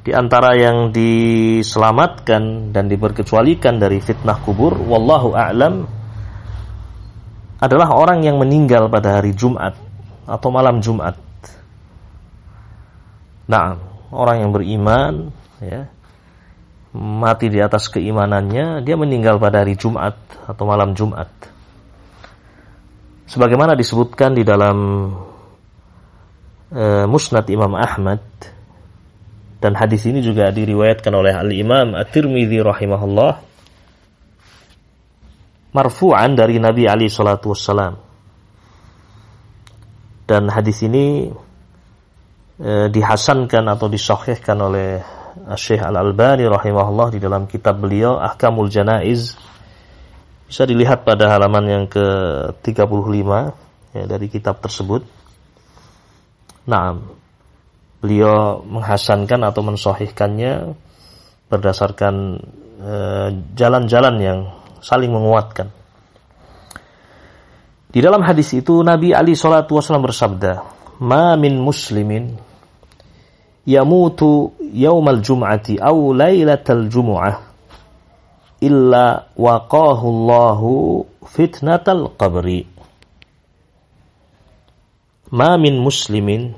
Di 0.00 0.12
antara 0.12 0.52
yang 0.56 0.92
diselamatkan 0.92 2.72
dan 2.72 2.88
diberkecualikan 2.88 3.80
dari 3.80 4.00
fitnah 4.04 4.36
kubur, 4.44 4.76
wallahu 4.76 5.32
a'lam 5.32 5.99
adalah 7.60 7.92
orang 7.92 8.24
yang 8.24 8.40
meninggal 8.40 8.88
pada 8.88 9.20
hari 9.20 9.36
Jumat 9.36 9.76
atau 10.24 10.48
malam 10.48 10.80
Jumat. 10.80 11.20
Nah, 13.44 13.76
orang 14.08 14.46
yang 14.46 14.50
beriman 14.50 15.28
ya, 15.60 15.92
mati 16.96 17.52
di 17.52 17.60
atas 17.60 17.92
keimanannya, 17.92 18.80
dia 18.80 18.96
meninggal 18.96 19.36
pada 19.36 19.60
hari 19.60 19.76
Jumat 19.76 20.16
atau 20.48 20.64
malam 20.64 20.96
Jumat. 20.96 21.28
Sebagaimana 23.28 23.78
disebutkan 23.78 24.34
di 24.34 24.42
dalam 24.42 24.78
uh, 26.74 27.06
Musnad 27.06 27.46
Imam 27.46 27.76
Ahmad 27.78 28.24
dan 29.60 29.76
hadis 29.76 30.08
ini 30.08 30.24
juga 30.24 30.50
diriwayatkan 30.50 31.12
oleh 31.12 31.36
Al 31.36 31.52
Imam 31.52 31.94
At-Tirmidzi 31.94 32.58
rahimahullah 32.64 33.49
marfu'an 35.70 36.34
dari 36.34 36.58
Nabi 36.58 36.86
Ali 36.86 37.06
salatu 37.06 37.54
wassalam. 37.54 37.94
Dan 40.26 40.46
hadis 40.46 40.86
ini 40.86 41.26
uh, 42.62 42.86
dihasankan 42.86 43.66
atau 43.66 43.90
disahihkan 43.90 44.58
oleh 44.62 45.02
Syekh 45.54 45.82
Al-Albani 45.82 46.46
rahimahullah 46.46 47.14
di 47.14 47.18
dalam 47.22 47.46
kitab 47.46 47.78
beliau 47.82 48.18
Ahkamul 48.18 48.70
Janaiz 48.70 49.34
bisa 50.50 50.66
dilihat 50.66 51.06
pada 51.06 51.30
halaman 51.30 51.64
yang 51.70 51.84
ke-35 51.86 53.30
ya, 53.94 54.04
dari 54.10 54.26
kitab 54.26 54.58
tersebut. 54.58 55.06
Nah, 56.66 56.98
beliau 58.02 58.58
menghasankan 58.66 59.46
atau 59.46 59.62
mensohihkannya 59.62 60.74
berdasarkan 61.46 62.14
eh, 62.82 63.28
jalan-jalan 63.54 64.14
uh, 64.18 64.22
yang 64.22 64.38
saling 64.80 65.12
menguatkan. 65.12 65.68
Di 67.90 67.98
dalam 67.98 68.22
hadis 68.22 68.54
itu 68.54 68.86
Nabi 68.86 69.10
Ali 69.10 69.34
Shallallahu 69.34 69.74
Wasallam 69.74 70.06
bersabda, 70.06 70.52
"Ma 71.02 71.34
min 71.34 71.58
muslimin 71.58 72.38
yamutu 73.66 74.54
yaumal 74.70 75.18
jum'ati 75.18 75.82
aw 75.82 75.96
lailatal 76.14 76.86
jum'ah 76.86 77.50
illa 78.62 79.26
waqahu 79.34 80.06
Allahu 80.06 80.72
fitnatal 81.26 82.14
qabri." 82.14 82.62
Ma 85.34 85.58
min 85.58 85.78
muslimin 85.82 86.54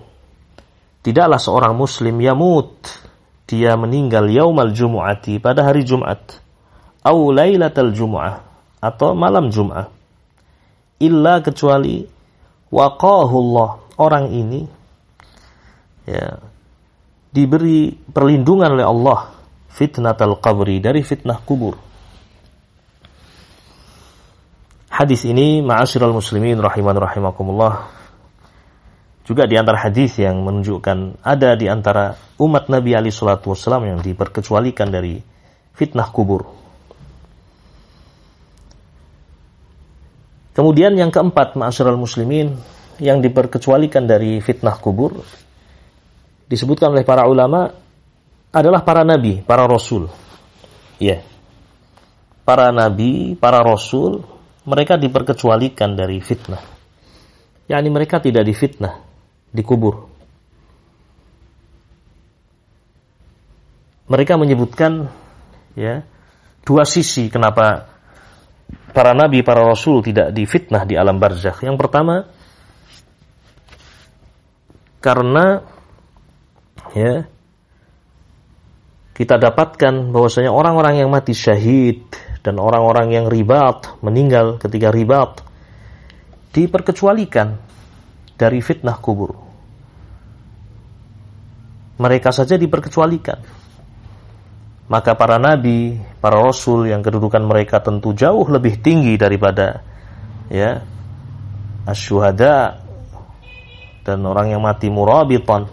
tidaklah 1.00 1.40
seorang 1.40 1.72
muslim 1.76 2.20
yamut 2.20 2.72
dia 3.48 3.76
meninggal 3.76 4.28
yaumal 4.32 4.72
jumu'ati 4.72 5.40
pada 5.40 5.64
hari 5.64 5.85
Jumat 5.85 6.40
au 7.02 7.34
lailatal 7.34 7.90
jumu'ah 7.94 8.42
atau 8.82 9.14
malam 9.14 9.50
Jumat 9.50 9.90
illa 11.02 11.42
kecuali 11.42 12.06
waqahullah 12.70 13.98
orang 13.98 14.26
ini 14.30 14.60
ya 16.06 16.38
diberi 17.32 17.94
perlindungan 17.94 18.74
oleh 18.78 18.86
Allah 18.86 19.34
fitnatal 19.70 20.38
qabri 20.38 20.78
dari 20.78 21.02
fitnah 21.02 21.38
kubur 21.42 21.78
hadis 24.92 25.26
ini 25.26 25.64
ma'asyiral 25.64 26.12
muslimin 26.12 26.60
rahiman 26.60 26.94
rahimakumullah 26.98 28.02
juga 29.22 29.46
di 29.46 29.54
antara 29.54 29.86
hadis 29.86 30.18
yang 30.18 30.42
menunjukkan 30.42 31.22
ada 31.22 31.54
di 31.54 31.70
antara 31.70 32.18
umat 32.42 32.66
Nabi 32.66 32.98
Ali 32.98 33.14
Shallallahu 33.14 33.54
Wasallam 33.54 33.86
yang 33.86 33.98
diperkecualikan 34.02 34.90
dari 34.90 35.22
fitnah 35.78 36.10
kubur. 36.10 36.62
Kemudian 40.52 40.92
yang 40.92 41.08
keempat, 41.08 41.56
ma'asyiral 41.56 41.96
muslimin, 41.96 42.52
yang 43.00 43.24
diperkecualikan 43.24 44.04
dari 44.04 44.36
fitnah 44.44 44.76
kubur, 44.76 45.24
disebutkan 46.44 46.92
oleh 46.92 47.08
para 47.08 47.24
ulama, 47.24 47.72
adalah 48.52 48.84
para 48.84 49.00
nabi, 49.00 49.40
para 49.40 49.64
rasul. 49.64 50.12
Ya. 51.00 51.24
Para 52.44 52.68
nabi, 52.68 53.32
para 53.32 53.64
rasul, 53.64 54.20
mereka 54.68 55.00
diperkecualikan 55.00 55.96
dari 55.96 56.20
fitnah. 56.20 56.60
yakni 57.70 57.88
mereka 57.88 58.20
tidak 58.20 58.44
difitnah, 58.44 59.00
dikubur. 59.48 60.12
Mereka 64.10 64.36
menyebutkan 64.36 65.08
ya 65.72 66.04
dua 66.68 66.84
sisi 66.84 67.32
kenapa 67.32 67.91
para 68.92 69.16
nabi, 69.16 69.40
para 69.40 69.64
rasul 69.64 70.05
tidak 70.05 70.31
difitnah 70.37 70.85
di 70.85 70.94
alam 70.94 71.16
barzakh. 71.16 71.64
Yang 71.64 71.77
pertama, 71.81 72.29
karena 75.03 75.64
ya 76.92 77.27
kita 79.12 79.37
dapatkan 79.37 80.12
bahwasanya 80.12 80.53
orang-orang 80.53 81.05
yang 81.05 81.09
mati 81.12 81.37
syahid 81.37 82.05
dan 82.40 82.57
orang-orang 82.59 83.12
yang 83.12 83.27
ribat 83.29 84.01
meninggal 84.01 84.57
ketika 84.61 84.88
ribat 84.88 85.40
diperkecualikan 86.53 87.57
dari 88.37 88.59
fitnah 88.61 88.96
kubur. 89.01 89.37
Mereka 92.03 92.33
saja 92.35 92.59
diperkecualikan 92.59 93.62
maka 94.92 95.16
para 95.16 95.40
nabi, 95.40 95.96
para 96.20 96.37
rasul 96.37 96.85
yang 96.85 97.00
kedudukan 97.00 97.40
mereka 97.40 97.81
tentu 97.81 98.12
jauh 98.12 98.44
lebih 98.44 98.85
tinggi 98.85 99.16
daripada 99.16 99.81
ya 100.52 100.85
asyuhada 101.88 102.76
dan 104.05 104.20
orang 104.28 104.52
yang 104.52 104.61
mati 104.61 104.92
murabitan 104.92 105.64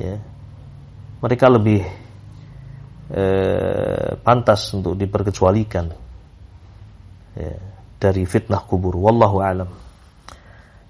ya. 0.00 0.16
Mereka 1.20 1.46
lebih 1.52 1.84
eh, 3.12 4.16
pantas 4.24 4.72
untuk 4.72 4.96
diperkecualikan 4.96 5.92
ya, 7.36 7.52
dari 8.00 8.24
fitnah 8.24 8.64
kubur. 8.64 8.96
Wallahu 8.96 9.38
alam. 9.44 9.68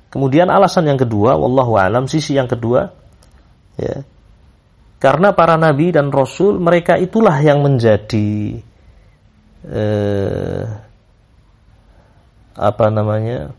Kemudian 0.06 0.46
alasan 0.54 0.86
yang 0.86 1.02
kedua 1.02 1.34
wallahu 1.34 1.74
alam 1.74 2.06
sisi 2.06 2.38
yang 2.38 2.46
kedua 2.46 2.94
ya 3.74 4.06
karena 4.98 5.30
para 5.30 5.54
nabi 5.54 5.94
dan 5.94 6.10
rasul 6.10 6.58
mereka 6.58 6.98
itulah 6.98 7.38
yang 7.38 7.62
menjadi 7.62 8.58
eh, 9.62 10.62
apa 12.58 12.86
namanya 12.90 13.54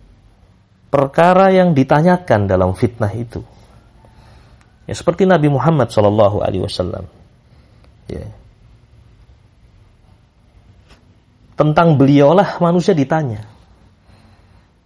perkara 0.92 1.56
yang 1.56 1.72
ditanyakan 1.72 2.50
dalam 2.50 2.76
fitnah 2.76 3.14
itu. 3.16 3.40
Ya 4.90 4.98
seperti 4.98 5.30
Nabi 5.30 5.48
Muhammad 5.54 5.94
Shallallahu 5.94 6.42
Alaihi 6.42 6.66
Wasallam. 6.66 7.06
Ya. 8.10 8.26
Tentang 11.54 11.96
beliaulah 11.96 12.58
manusia 12.58 12.98
ditanya. 12.98 13.46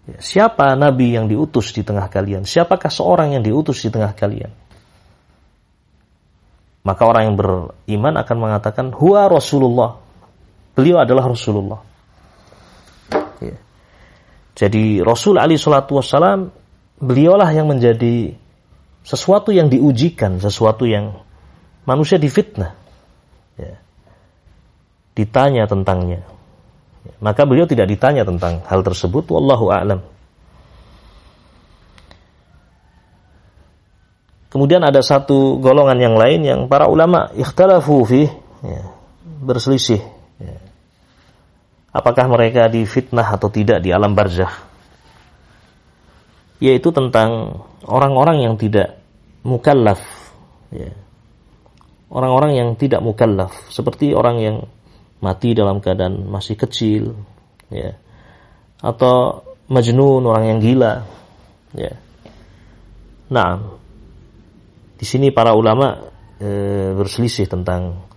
Ya, 0.03 0.19
siapa 0.19 0.75
nabi 0.75 1.15
yang 1.15 1.31
diutus 1.31 1.71
di 1.71 1.87
tengah 1.87 2.11
kalian? 2.11 2.43
Siapakah 2.43 2.91
seorang 2.91 3.39
yang 3.39 3.43
diutus 3.47 3.79
di 3.79 3.87
tengah 3.87 4.11
kalian? 4.11 4.51
Maka 6.83 7.07
orang 7.07 7.31
yang 7.31 7.35
beriman 7.39 8.13
akan 8.19 8.37
mengatakan 8.37 8.85
huwa 8.91 9.31
Rasulullah. 9.31 10.03
Beliau 10.75 10.99
adalah 10.99 11.31
Rasulullah. 11.31 11.79
Ya. 13.39 13.55
Jadi 14.53 14.99
Rasul 14.99 15.39
Ali 15.39 15.55
Shallallahu 15.55 15.95
Wasallam 15.95 16.51
beliaulah 16.99 17.47
yang 17.55 17.71
menjadi 17.71 18.35
sesuatu 19.07 19.55
yang 19.55 19.71
diujikan, 19.71 20.43
sesuatu 20.43 20.83
yang 20.83 21.23
manusia 21.87 22.19
difitnah, 22.19 22.75
ya. 23.55 23.79
ditanya 25.15 25.67
tentangnya. 25.67 26.23
Maka 27.19 27.43
beliau 27.43 27.67
tidak 27.67 27.91
ditanya 27.91 28.23
tentang 28.27 28.63
hal 28.67 28.83
tersebut. 28.83 29.27
Wallahu 29.31 29.71
a'lam. 29.71 30.12
Kemudian 34.53 34.85
ada 34.85 35.01
satu 35.01 35.57
golongan 35.57 35.97
yang 35.97 36.13
lain 36.13 36.45
yang 36.45 36.59
para 36.69 36.85
ulama 36.85 37.33
ikhtalafu 37.33 38.05
fi 38.05 38.29
ya, 38.61 38.85
berselisih. 39.41 39.97
Ya. 40.37 40.61
Apakah 41.89 42.29
mereka 42.29 42.69
difitnah 42.69 43.33
atau 43.33 43.49
tidak 43.49 43.81
di 43.81 43.89
alam 43.89 44.13
barzah? 44.13 44.53
Yaitu 46.61 46.93
tentang 46.93 47.65
orang-orang 47.81 48.45
yang 48.45 48.53
tidak 48.61 49.01
mukallaf. 49.41 50.05
Ya. 50.69 50.93
Orang-orang 52.13 52.53
yang 52.53 52.69
tidak 52.77 53.01
mukallaf. 53.01 53.57
Seperti 53.73 54.13
orang 54.13 54.37
yang 54.37 54.57
mati 55.17 55.57
dalam 55.57 55.81
keadaan 55.81 56.29
masih 56.29 56.53
kecil. 56.53 57.17
Ya. 57.73 57.97
Atau 58.85 59.41
majnun, 59.65 60.21
orang 60.29 60.45
yang 60.45 60.59
gila. 60.61 61.09
Ya. 61.73 61.97
Nah, 63.33 63.81
di 65.03 65.05
sini 65.11 65.35
para 65.35 65.51
ulama 65.51 65.99
e, 66.39 66.47
berselisih 66.95 67.51
tentang 67.51 68.07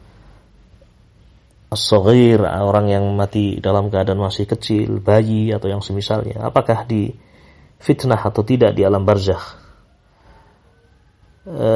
as 1.66 1.82
orang 1.90 2.86
yang 2.86 3.02
mati 3.18 3.58
dalam 3.58 3.90
keadaan 3.90 4.22
masih 4.22 4.46
kecil, 4.46 5.02
bayi 5.02 5.50
atau 5.50 5.66
yang 5.66 5.82
semisalnya. 5.82 6.46
Apakah 6.46 6.86
di 6.86 7.10
fitnah 7.82 8.22
atau 8.22 8.46
tidak 8.46 8.78
di 8.78 8.86
alam 8.86 9.02
barzakh? 9.02 9.58
E, 11.42 11.70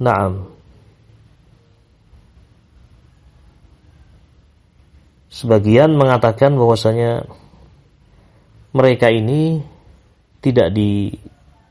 naam. 0.00 0.48
Sebagian 5.28 5.92
mengatakan 5.92 6.56
bahwasanya 6.56 7.28
mereka 8.72 9.12
ini 9.12 9.60
tidak 10.40 10.72
di 10.72 11.20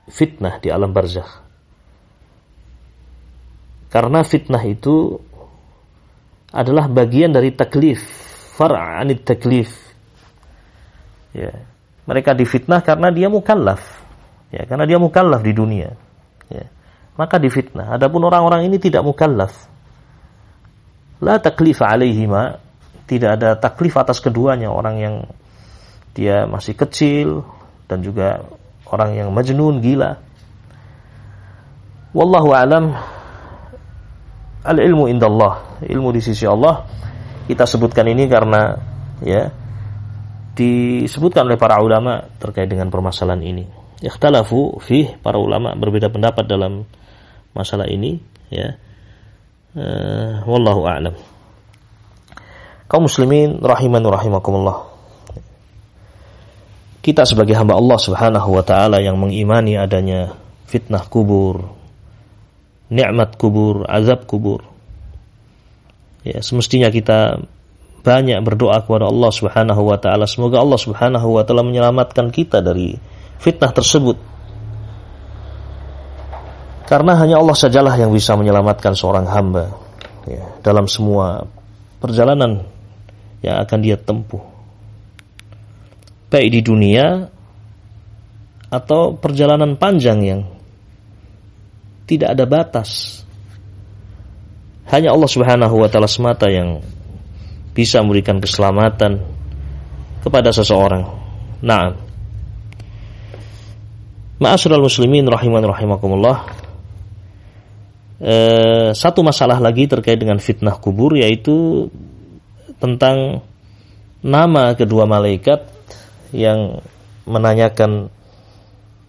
fitnah 0.09 0.57
di 0.57 0.73
alam 0.73 0.91
barzakh. 0.91 1.45
Karena 3.89 4.21
fitnah 4.21 4.61
itu 4.69 5.17
adalah 6.53 6.89
bagian 6.89 7.33
dari 7.33 7.53
taklif, 7.53 8.01
far'anit 8.57 9.25
taklif. 9.25 9.69
Ya. 11.33 11.53
Mereka 12.09 12.33
difitnah 12.33 12.81
karena 12.81 13.13
dia 13.13 13.29
mukallaf. 13.29 13.81
Ya, 14.49 14.65
karena 14.65 14.89
dia 14.89 14.97
mukallaf 14.97 15.45
di 15.45 15.53
dunia. 15.53 15.93
Ya. 16.49 16.65
Maka 17.13 17.37
difitnah. 17.37 17.97
Adapun 17.97 18.25
orang-orang 18.25 18.65
ini 18.65 18.81
tidak 18.81 19.05
mukallaf. 19.05 19.53
La 21.21 21.37
taklif 21.37 21.85
alaihima. 21.85 22.57
Tidak 23.05 23.29
ada 23.41 23.57
taklif 23.57 23.97
atas 23.97 24.21
keduanya. 24.21 24.73
Orang 24.73 25.01
yang 25.01 25.15
dia 26.13 26.49
masih 26.49 26.73
kecil 26.73 27.45
dan 27.85 28.01
juga 28.01 28.41
orang 28.89 29.17
yang 29.17 29.29
majnun 29.29 29.81
gila. 29.81 30.17
Wallahu 32.13 32.49
alam. 32.53 32.93
Al 34.65 34.77
ilmu 34.77 35.07
indallah. 35.07 35.81
Ilmu 35.85 36.09
di 36.13 36.21
sisi 36.21 36.45
Allah. 36.45 36.85
Kita 37.49 37.65
sebutkan 37.65 38.05
ini 38.09 38.29
karena 38.29 38.77
ya 39.25 39.49
disebutkan 40.53 41.47
oleh 41.47 41.57
para 41.57 41.79
ulama 41.81 42.21
terkait 42.37 42.69
dengan 42.69 42.91
permasalahan 42.93 43.41
ini. 43.41 43.65
Ikhtalafu 43.99 44.79
fi 44.83 45.11
para 45.19 45.39
ulama 45.39 45.73
berbeda 45.75 46.11
pendapat 46.11 46.45
dalam 46.45 46.85
masalah 47.53 47.89
ini 47.89 48.21
ya. 48.51 48.77
Uh, 49.69 50.41
wallahu 50.49 50.81
a'lam. 50.89 51.13
Kaum 52.89 53.05
muslimin 53.05 53.61
rahiman 53.61 54.01
rahimakumullah 54.01 54.88
kita 56.99 57.23
sebagai 57.23 57.55
hamba 57.55 57.79
Allah 57.79 57.99
Subhanahu 57.99 58.49
wa 58.55 58.63
taala 58.63 58.99
yang 58.99 59.15
mengimani 59.15 59.79
adanya 59.79 60.35
fitnah 60.67 61.03
kubur 61.07 61.79
nikmat 62.89 63.37
kubur, 63.37 63.85
azab 63.85 64.25
kubur. 64.25 64.65
Ya, 66.25 66.43
semestinya 66.43 66.91
kita 66.91 67.39
banyak 68.03 68.41
berdoa 68.43 68.83
kepada 68.83 69.07
Allah 69.07 69.31
Subhanahu 69.31 69.81
wa 69.87 69.97
taala 70.01 70.25
semoga 70.25 70.59
Allah 70.59 70.79
Subhanahu 70.81 71.39
wa 71.39 71.45
taala 71.45 71.63
menyelamatkan 71.63 72.33
kita 72.33 72.59
dari 72.59 72.97
fitnah 73.39 73.71
tersebut. 73.71 74.17
Karena 76.89 77.13
hanya 77.21 77.37
Allah 77.37 77.53
sajalah 77.53 77.93
yang 78.01 78.09
bisa 78.09 78.33
menyelamatkan 78.33 78.97
seorang 78.97 79.29
hamba 79.29 79.69
ya, 80.25 80.41
dalam 80.65 80.89
semua 80.89 81.45
perjalanan 82.01 82.65
yang 83.45 83.61
akan 83.61 83.79
dia 83.79 83.95
tempuh. 83.95 84.41
Baik 86.29 86.49
di 86.53 86.61
dunia 86.61 87.25
atau 88.69 89.17
perjalanan 89.17 89.73
panjang 89.81 90.19
yang 90.21 90.41
tidak 92.05 92.37
ada 92.37 92.45
batas. 92.45 93.21
Hanya 94.89 95.13
Allah 95.13 95.29
Subhanahu 95.29 95.75
wa 95.81 95.89
taala 95.89 96.09
semata 96.09 96.49
yang 96.49 96.81
bisa 97.73 98.01
memberikan 98.01 98.41
keselamatan 98.41 99.21
kepada 100.21 100.49
seseorang. 100.53 101.05
Nah, 101.61 102.09
Ma'asyiral 104.39 104.79
muslimin 104.79 105.27
rahiman 105.27 105.59
rahimakumullah. 105.59 106.47
Eh, 108.23 108.95
satu 108.95 109.19
masalah 109.19 109.59
lagi 109.59 109.83
terkait 109.83 110.15
dengan 110.15 110.39
fitnah 110.39 110.79
kubur 110.79 111.19
yaitu 111.19 111.87
tentang 112.79 113.43
nama 114.23 114.75
kedua 114.79 115.03
malaikat 115.03 115.67
yang 116.35 116.81
menanyakan 117.29 118.09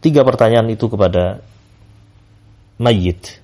tiga 0.00 0.24
pertanyaan 0.24 0.68
itu 0.72 0.88
kepada 0.88 1.44
mayit. 2.80 3.40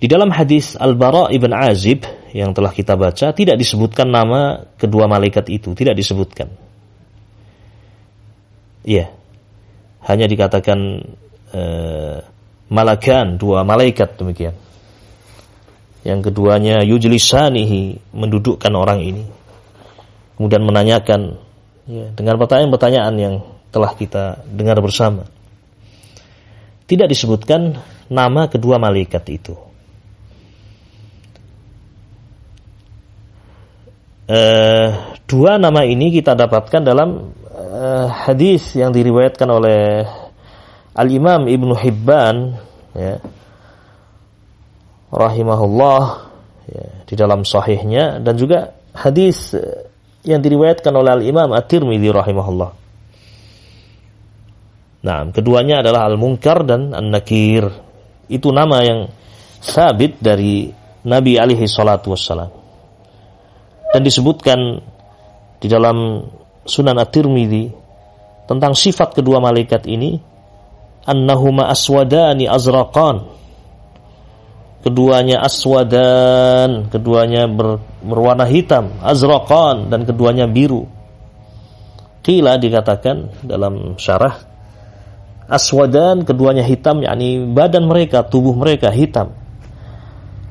Di 0.00 0.10
dalam 0.10 0.32
hadis 0.32 0.76
Al-Bara 0.76 1.32
ibn 1.32 1.52
Azib 1.54 2.04
yang 2.34 2.52
telah 2.52 2.74
kita 2.74 2.98
baca 2.98 3.30
tidak 3.32 3.56
disebutkan 3.56 4.10
nama 4.10 4.68
kedua 4.76 5.06
malaikat 5.06 5.48
itu, 5.48 5.72
tidak 5.72 5.96
disebutkan. 5.96 6.50
Iya. 8.84 9.08
Hanya 10.04 10.28
dikatakan 10.28 10.78
uh, 11.56 12.20
malakan, 12.68 13.40
dua 13.40 13.64
malaikat 13.64 14.20
demikian. 14.20 14.52
Yang 16.04 16.28
keduanya 16.28 16.84
yujlisanihi, 16.84 18.12
mendudukkan 18.12 18.72
orang 18.76 19.00
ini. 19.00 19.24
Kemudian 20.36 20.68
menanyakan 20.68 21.40
ya, 21.88 22.12
dengan 22.12 22.36
pertanyaan-pertanyaan 22.40 23.14
yang 23.16 23.34
telah 23.70 23.92
kita 23.96 24.44
dengar 24.46 24.78
bersama 24.78 25.26
tidak 26.84 27.08
disebutkan 27.10 27.80
nama 28.12 28.48
kedua 28.48 28.76
malaikat 28.76 29.24
itu. 29.32 29.56
Uh, 34.24 35.20
dua 35.28 35.60
nama 35.60 35.84
ini 35.84 36.08
kita 36.08 36.32
dapatkan 36.32 36.80
dalam 36.80 37.32
uh, 37.52 38.08
hadis 38.08 38.72
yang 38.72 38.88
diriwayatkan 38.88 39.48
oleh 39.48 40.00
Al 40.96 41.08
Imam 41.12 41.44
Ibnu 41.44 41.76
Hibban, 41.76 42.56
ya, 42.96 43.20
rahimahullah, 45.12 46.04
ya, 46.72 46.86
di 47.04 47.14
dalam 47.20 47.44
sahihnya 47.44 48.24
dan 48.24 48.40
juga 48.40 48.72
hadis 48.96 49.52
yang 50.24 50.40
diriwayatkan 50.40 50.92
oleh 50.92 51.10
Al 51.20 51.22
Imam 51.22 51.52
At-Tirmidzi 51.52 52.08
rahimahullah. 52.08 52.70
Nah, 55.04 55.28
keduanya 55.36 55.84
adalah 55.84 56.08
Al-Munkar 56.08 56.64
dan 56.64 56.96
An-Nakir. 56.96 57.68
Itu 58.32 58.48
nama 58.56 58.80
yang 58.80 59.12
sabit 59.60 60.16
dari 60.16 60.72
Nabi 61.04 61.36
alaihi 61.36 61.68
salatu 61.68 62.16
wassalam. 62.16 62.48
Dan 63.92 64.00
disebutkan 64.00 64.80
di 65.60 65.68
dalam 65.68 66.24
Sunan 66.64 66.96
At-Tirmidzi 66.96 67.64
tentang 68.48 68.72
sifat 68.72 69.12
kedua 69.12 69.44
malaikat 69.44 69.84
ini 69.84 70.16
annahuma 71.04 71.68
aswadani 71.68 72.48
azraqan 72.48 73.28
keduanya 74.84 75.40
aswadan 75.40 76.92
keduanya 76.92 77.48
ber, 77.48 77.80
berwarna 78.04 78.44
hitam 78.44 78.92
azraqan 79.00 79.88
dan 79.88 80.04
keduanya 80.04 80.44
biru. 80.44 80.84
Kila 82.20 82.60
dikatakan 82.60 83.44
dalam 83.44 83.96
syarah 83.96 84.36
aswadan 85.48 86.24
keduanya 86.28 86.64
hitam 86.64 87.00
yakni 87.00 87.48
badan 87.48 87.88
mereka 87.88 88.28
tubuh 88.28 88.52
mereka 88.52 88.92
hitam. 88.92 89.32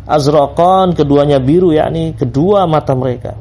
Azraqan 0.04 0.98
keduanya 0.98 1.40
biru 1.40 1.72
yakni 1.72 2.12
kedua 2.18 2.68
mata 2.68 2.92
mereka. 2.92 3.38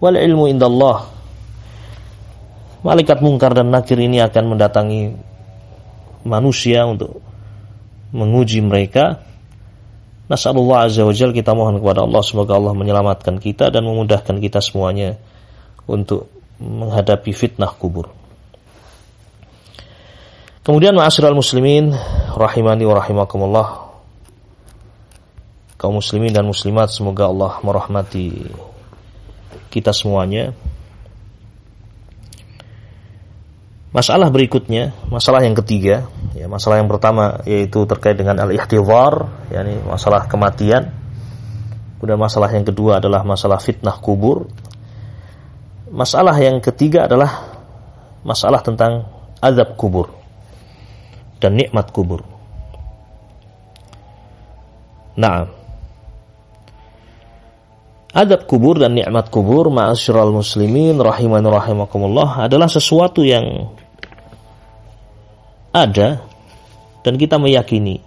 Wal 0.00 0.16
ilmu 0.16 0.48
indallah. 0.48 1.12
Malaikat 2.80 3.20
mungkar 3.20 3.52
dan 3.52 3.68
nakir 3.68 4.00
ini 4.00 4.24
akan 4.24 4.56
mendatangi 4.56 5.12
manusia 6.24 6.88
untuk 6.88 7.20
menguji 8.16 8.64
mereka 8.64 9.20
Nasallallahu 10.30 10.86
azza 10.86 11.02
wa 11.02 11.10
jalla 11.10 11.34
kita 11.34 11.58
mohon 11.58 11.82
kepada 11.82 12.06
Allah 12.06 12.22
semoga 12.22 12.54
Allah 12.54 12.70
menyelamatkan 12.70 13.42
kita 13.42 13.74
dan 13.74 13.82
memudahkan 13.82 14.38
kita 14.38 14.62
semuanya 14.62 15.18
untuk 15.90 16.30
menghadapi 16.62 17.34
fitnah 17.34 17.74
kubur. 17.74 18.14
Kemudian 20.62 20.94
ma'asyiral 20.94 21.34
muslimin 21.34 21.90
rahimani 22.38 22.86
wa 22.86 22.94
rahimakumullah. 23.02 23.68
Kaum 25.74 25.98
muslimin 25.98 26.30
dan 26.30 26.46
muslimat 26.46 26.94
semoga 26.94 27.26
Allah 27.26 27.58
merahmati 27.66 28.54
kita 29.74 29.90
semuanya. 29.90 30.54
Masalah 33.90 34.30
berikutnya, 34.30 34.94
masalah 35.10 35.42
yang 35.42 35.58
ketiga, 35.58 36.06
ya, 36.38 36.46
masalah 36.46 36.78
yang 36.78 36.86
pertama 36.86 37.42
yaitu 37.42 37.82
terkait 37.90 38.14
dengan 38.14 38.38
al-ihtidhar, 38.38 39.26
yakni 39.50 39.82
masalah 39.82 40.30
kematian. 40.30 40.94
Kemudian 41.98 42.16
masalah 42.22 42.54
yang 42.54 42.62
kedua 42.62 43.02
adalah 43.02 43.26
masalah 43.26 43.58
fitnah 43.58 43.98
kubur. 43.98 44.46
Masalah 45.90 46.38
yang 46.38 46.62
ketiga 46.62 47.10
adalah 47.10 47.50
masalah 48.22 48.62
tentang 48.62 49.10
azab 49.42 49.74
kubur 49.74 50.06
dan 51.42 51.58
nikmat 51.58 51.90
kubur. 51.90 52.22
Nah, 55.18 55.50
adab 58.10 58.46
kubur 58.46 58.78
dan 58.78 58.96
nikmat 58.96 59.30
kubur 59.30 59.70
ma'asyiral 59.70 60.34
muslimin 60.34 60.98
rahiman 60.98 61.42
rahimakumullah 61.44 62.46
adalah 62.46 62.66
sesuatu 62.66 63.22
yang 63.22 63.70
ada 65.70 66.18
dan 67.06 67.14
kita 67.14 67.38
meyakini 67.38 68.02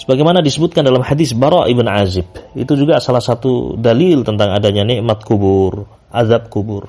sebagaimana 0.00 0.40
disebutkan 0.40 0.80
dalam 0.80 1.04
hadis 1.04 1.36
Bara 1.36 1.68
ibn 1.68 1.84
Azib 1.84 2.26
itu 2.56 2.72
juga 2.72 2.96
salah 3.04 3.20
satu 3.20 3.76
dalil 3.76 4.24
tentang 4.24 4.56
adanya 4.56 4.82
nikmat 4.88 5.20
kubur, 5.28 5.84
azab 6.08 6.48
kubur. 6.48 6.88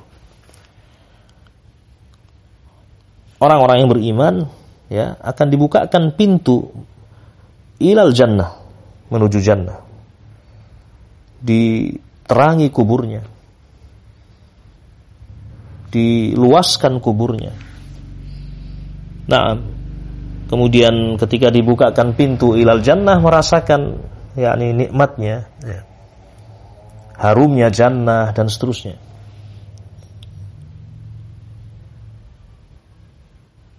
orang-orang 3.42 3.78
yang 3.84 3.90
beriman 3.90 4.36
ya 4.88 5.18
akan 5.18 5.48
dibukakan 5.50 6.14
pintu 6.14 6.70
ilal 7.82 8.14
jannah 8.14 8.62
menuju 9.10 9.42
jannah 9.42 9.82
diterangi 11.42 12.70
kuburnya 12.70 13.22
diluaskan 15.92 17.02
kuburnya 17.04 17.54
nah 19.28 19.58
kemudian 20.48 21.18
ketika 21.20 21.52
dibukakan 21.52 22.14
pintu 22.16 22.56
ilal 22.56 22.80
jannah 22.80 23.20
merasakan 23.20 24.00
yakni 24.38 24.72
nikmatnya 24.72 25.50
ya. 25.66 25.82
harumnya 27.20 27.68
jannah 27.68 28.32
dan 28.32 28.48
seterusnya 28.48 28.96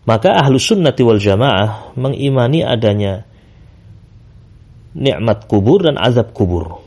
Maka 0.02 0.34
ahlu 0.34 0.58
sunnati 0.58 1.06
wal 1.06 1.22
jamaah 1.22 1.94
mengimani 1.94 2.66
adanya 2.66 3.22
nikmat 4.98 5.46
kubur 5.46 5.86
dan 5.86 5.94
azab 5.94 6.34
kubur. 6.34 6.81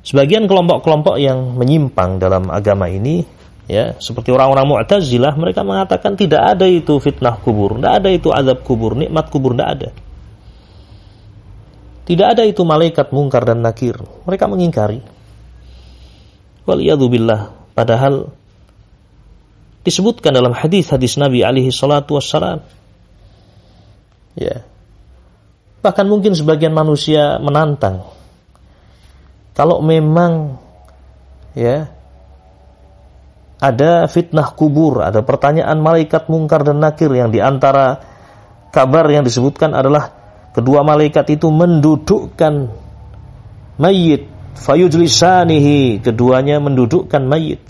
Sebagian 0.00 0.48
kelompok-kelompok 0.48 1.20
yang 1.20 1.60
menyimpang 1.60 2.16
dalam 2.16 2.48
agama 2.48 2.88
ini 2.88 3.20
ya, 3.68 3.94
seperti 4.00 4.32
orang-orang 4.32 4.66
Mu'tazilah, 4.66 5.36
mereka 5.36 5.60
mengatakan 5.60 6.16
tidak 6.16 6.40
ada 6.56 6.64
itu 6.64 6.96
fitnah 6.98 7.36
kubur, 7.38 7.76
tidak 7.76 7.92
ada 8.00 8.08
itu 8.08 8.28
azab 8.32 8.64
kubur, 8.64 8.96
nikmat 8.96 9.28
kubur 9.28 9.52
tidak 9.52 9.68
ada. 9.76 9.88
Tidak 12.10 12.26
ada 12.26 12.42
itu 12.42 12.66
malaikat 12.66 13.14
mungkar 13.14 13.46
dan 13.46 13.62
nakir. 13.62 13.94
Mereka 14.26 14.50
mengingkari. 14.50 14.98
Waliyadzubillah. 16.66 17.70
Padahal 17.70 18.34
disebutkan 19.86 20.34
dalam 20.34 20.50
hadis-hadis 20.50 21.14
Nabi 21.22 21.46
alaihi 21.46 21.70
salatu 21.70 22.18
wassalam. 22.18 22.66
Ya. 24.34 24.66
Bahkan 25.86 26.06
mungkin 26.10 26.34
sebagian 26.34 26.74
manusia 26.74 27.38
menantang. 27.38 28.02
Kalau 29.54 29.82
memang 29.82 30.56
ya 31.52 31.90
ada 33.60 34.08
fitnah 34.08 34.56
kubur, 34.56 35.04
ada 35.04 35.20
pertanyaan 35.20 35.76
malaikat 35.84 36.32
mungkar 36.32 36.64
dan 36.64 36.80
nakir 36.80 37.12
yang 37.12 37.28
di 37.28 37.44
antara 37.44 38.00
kabar 38.72 39.04
yang 39.12 39.26
disebutkan 39.26 39.76
adalah 39.76 40.14
kedua 40.56 40.80
malaikat 40.80 41.36
itu 41.36 41.52
mendudukkan 41.52 42.72
mayit 43.76 44.30
fayujlisanihi 44.56 46.04
keduanya 46.04 46.60
mendudukkan 46.60 47.22
mayit. 47.24 47.62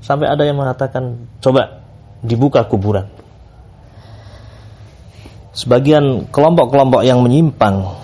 Sampai 0.00 0.28
ada 0.32 0.44
yang 0.44 0.56
mengatakan 0.56 1.28
coba 1.44 1.84
dibuka 2.24 2.64
kuburan. 2.64 3.08
Sebagian 5.52 6.30
kelompok-kelompok 6.30 7.02
yang 7.04 7.20
menyimpang 7.20 8.00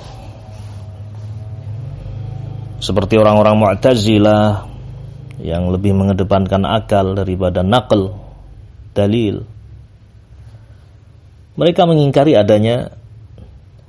seperti 2.87 3.19
orang-orang 3.19 3.59
Mu'tazilah 3.59 4.71
yang 5.43 5.67
lebih 5.75 5.91
mengedepankan 5.91 6.63
akal 6.63 7.19
daripada 7.19 7.67
nakal 7.67 8.15
dalil. 8.95 9.43
Mereka 11.59 11.83
mengingkari 11.83 12.39
adanya 12.39 12.95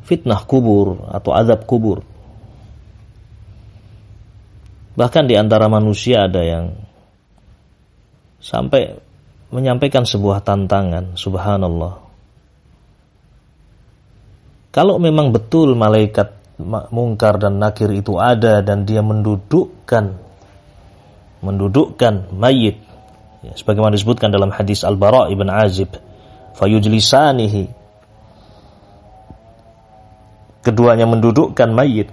fitnah 0.02 0.42
kubur 0.50 1.14
atau 1.14 1.32
azab 1.38 1.70
kubur. 1.70 2.02
Bahkan 4.98 5.30
di 5.30 5.38
antara 5.38 5.70
manusia 5.70 6.26
ada 6.26 6.42
yang 6.42 6.74
sampai 8.42 8.98
menyampaikan 9.54 10.10
sebuah 10.10 10.42
tantangan 10.42 11.14
subhanallah. 11.14 12.02
Kalau 14.74 14.98
memang 14.98 15.30
betul 15.30 15.78
malaikat 15.78 16.37
mungkar 16.66 17.38
dan 17.38 17.62
nakir 17.62 17.94
itu 17.94 18.18
ada 18.18 18.66
dan 18.66 18.84
dia 18.84 19.06
mendudukkan 19.06 20.18
mendudukkan 21.42 22.34
mayit. 22.34 22.82
Ya, 23.46 23.54
sebagaimana 23.54 23.94
disebutkan 23.94 24.34
dalam 24.34 24.50
hadis 24.50 24.82
Al-Bara 24.82 25.30
ibn 25.30 25.48
Azib. 25.54 25.94
Fayujlisanihi. 26.58 27.70
Keduanya 30.66 31.06
mendudukkan 31.06 31.70
mayit. 31.70 32.10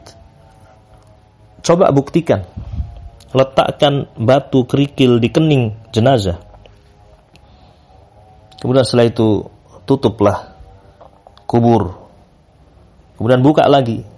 Coba 1.65 1.89
buktikan. 1.91 2.45
Letakkan 3.35 4.07
batu 4.15 4.69
kerikil 4.69 5.19
di 5.19 5.33
kening 5.33 5.75
jenazah. 5.91 6.39
Kemudian 8.61 8.85
setelah 8.87 9.09
itu 9.11 9.49
tutuplah 9.89 10.55
kubur. 11.49 11.99
Kemudian 13.19 13.43
buka 13.43 13.67
lagi. 13.67 14.14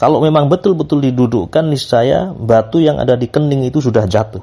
Kalau 0.00 0.24
memang 0.24 0.48
betul-betul 0.48 1.04
didudukkan 1.12 1.60
niscaya 1.68 2.32
batu 2.32 2.80
yang 2.80 2.96
ada 2.96 3.20
di 3.20 3.28
kening 3.28 3.68
itu 3.68 3.84
sudah 3.84 4.08
jatuh. 4.08 4.40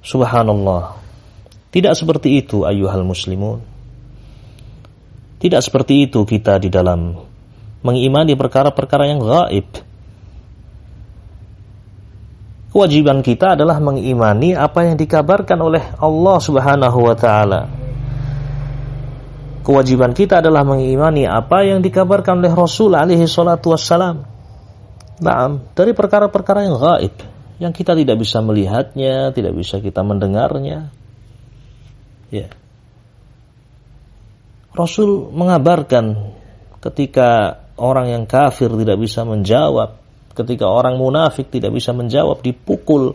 Subhanallah. 0.00 0.96
Tidak 1.68 1.92
seperti 1.92 2.40
itu 2.40 2.64
ayuhal 2.64 3.04
muslimun. 3.04 3.60
Tidak 5.36 5.60
seperti 5.60 6.08
itu 6.08 6.24
kita 6.24 6.56
di 6.56 6.72
dalam 6.72 7.12
mengimani 7.84 8.32
perkara-perkara 8.32 9.04
yang 9.04 9.20
gaib. 9.20 9.68
Kewajiban 12.72 13.20
kita 13.20 13.52
adalah 13.52 13.76
mengimani 13.84 14.56
apa 14.56 14.88
yang 14.88 14.96
dikabarkan 14.96 15.60
oleh 15.60 15.84
Allah 16.00 16.38
Subhanahu 16.40 17.04
wa 17.04 17.16
taala 17.20 17.89
kewajiban 19.70 20.10
kita 20.10 20.42
adalah 20.42 20.66
mengimani 20.66 21.30
apa 21.30 21.62
yang 21.62 21.78
dikabarkan 21.78 22.42
oleh 22.42 22.50
Rasul 22.50 22.98
alaihi 22.98 23.22
salatu 23.30 23.70
wassalam. 23.70 24.26
Nah, 25.22 25.62
dari 25.78 25.94
perkara-perkara 25.94 26.66
yang 26.66 26.74
gaib, 26.74 27.14
yang 27.62 27.70
kita 27.70 27.94
tidak 27.94 28.18
bisa 28.18 28.42
melihatnya, 28.42 29.30
tidak 29.30 29.54
bisa 29.54 29.78
kita 29.78 30.02
mendengarnya. 30.02 30.90
Ya. 32.34 32.50
Rasul 34.74 35.30
mengabarkan 35.30 36.34
ketika 36.82 37.62
orang 37.78 38.10
yang 38.10 38.24
kafir 38.26 38.74
tidak 38.74 38.98
bisa 38.98 39.22
menjawab, 39.22 40.02
ketika 40.34 40.66
orang 40.66 40.98
munafik 40.98 41.46
tidak 41.46 41.70
bisa 41.70 41.94
menjawab, 41.94 42.42
dipukul 42.42 43.14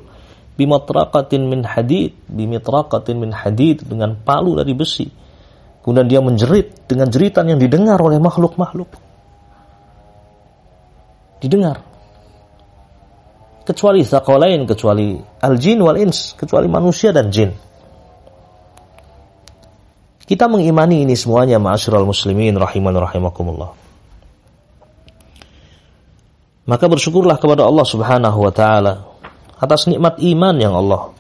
bimatraqatin 0.56 1.52
min 1.52 1.68
hadid, 1.68 2.16
bimitraqatin 2.32 3.20
min 3.20 3.36
hadid 3.36 3.84
dengan 3.84 4.16
palu 4.16 4.56
dari 4.56 4.72
besi 4.72 5.25
Kemudian 5.86 6.10
dia 6.10 6.18
menjerit 6.18 6.90
dengan 6.90 7.14
jeritan 7.14 7.46
yang 7.46 7.62
didengar 7.62 8.02
oleh 8.02 8.18
makhluk-makhluk. 8.18 8.90
Didengar. 11.38 11.86
Kecuali 13.70 14.02
lain, 14.02 14.66
kecuali 14.66 15.14
al-jin 15.46 15.78
wal-ins, 15.86 16.34
kecuali 16.34 16.66
manusia 16.66 17.14
dan 17.14 17.30
jin. 17.30 17.54
Kita 20.26 20.50
mengimani 20.50 21.06
ini 21.06 21.14
semuanya 21.14 21.62
ma'asyiral 21.62 22.02
muslimin 22.02 22.58
rahiman 22.58 22.98
rahimakumullah. 22.98 23.78
Maka 26.66 26.86
bersyukurlah 26.90 27.38
kepada 27.38 27.62
Allah 27.62 27.86
Subhanahu 27.86 28.42
wa 28.42 28.50
taala 28.50 29.06
atas 29.62 29.86
nikmat 29.86 30.18
iman 30.18 30.56
yang 30.58 30.74
Allah 30.74 31.14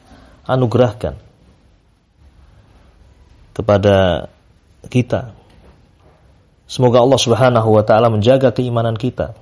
anugerahkan 0.49 1.21
kepada 3.53 4.25
kita. 4.87 5.35
Semoga 6.65 7.05
Allah 7.05 7.21
Subhanahu 7.21 7.69
wa 7.77 7.83
taala 7.85 8.09
menjaga 8.09 8.49
keimanan 8.49 8.97
kita 8.97 9.37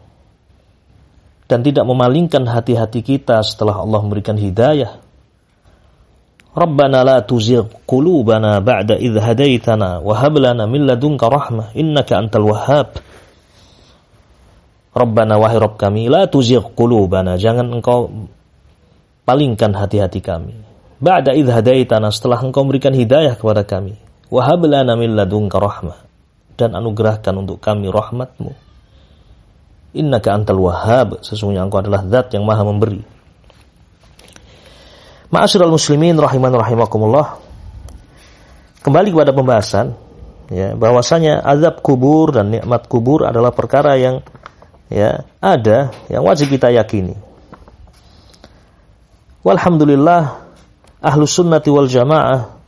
dan 1.47 1.63
tidak 1.63 1.87
memalingkan 1.87 2.43
hati-hati 2.43 2.99
kita 2.99 3.39
setelah 3.47 3.79
Allah 3.79 3.99
memberikan 4.03 4.35
hidayah. 4.35 4.99
Rabbana 6.53 7.01
la 7.01 7.17
tuzigh 7.25 7.65
qulubana 7.89 8.61
ba'da 8.61 8.99
idh 8.99 9.17
hadaitana 9.17 10.03
wa 10.03 10.13
hab 10.13 10.37
lana 10.37 10.69
min 10.69 10.85
ladunka 10.85 11.25
rahmah 11.31 11.73
innaka 11.73 12.19
antal 12.19 12.45
wahhab. 12.45 12.93
Rabbana 14.93 15.41
wahai 15.41 15.57
Rabb 15.57 15.79
kami 15.81 16.11
la 16.11 16.29
tuzigh 16.29 16.61
qulubana 16.77 17.39
jangan 17.41 17.71
engkau 17.71 18.29
palingkan 19.25 19.73
hati-hati 19.73 20.21
kami. 20.21 20.53
Ba'da 21.01 21.33
idh 21.33 21.49
hadaitana 21.49 22.11
setelah 22.11 22.43
engkau 22.43 22.67
memberikan 22.67 22.93
hidayah 22.93 23.33
kepada 23.33 23.65
kami 23.65 24.02
Min 24.33 25.13
rahmah 25.53 25.97
dan 26.57 26.73
anugerahkan 26.73 27.33
untuk 27.37 27.61
kami 27.61 27.89
rahmatmu. 27.89 28.51
Innaka 29.93 30.33
antal 30.33 30.57
wahhab, 30.57 31.21
sesungguhnya 31.21 31.61
engkau 31.61 31.85
adalah 31.85 32.01
zat 32.09 32.33
yang 32.33 32.41
maha 32.49 32.65
memberi. 32.65 33.05
Ma'asyiral 35.29 35.69
muslimin 35.69 36.17
rahiman 36.17 36.49
rahimakumullah. 36.49 37.37
Kembali 38.81 39.13
kepada 39.13 39.31
pembahasan 39.37 39.93
ya 40.49 40.73
bahwasanya 40.73 41.45
azab 41.45 41.85
kubur 41.85 42.33
dan 42.33 42.51
nikmat 42.51 42.89
kubur 42.89 43.23
adalah 43.29 43.53
perkara 43.53 43.95
yang 43.95 44.25
ya 44.89 45.23
ada 45.39 45.93
yang 46.09 46.25
wajib 46.25 46.49
kita 46.49 46.73
yakini. 46.73 47.15
Walhamdulillah 49.45 50.41
ahlu 51.05 51.23
sunnati 51.29 51.69
wal 51.69 51.87
jamaah 51.87 52.62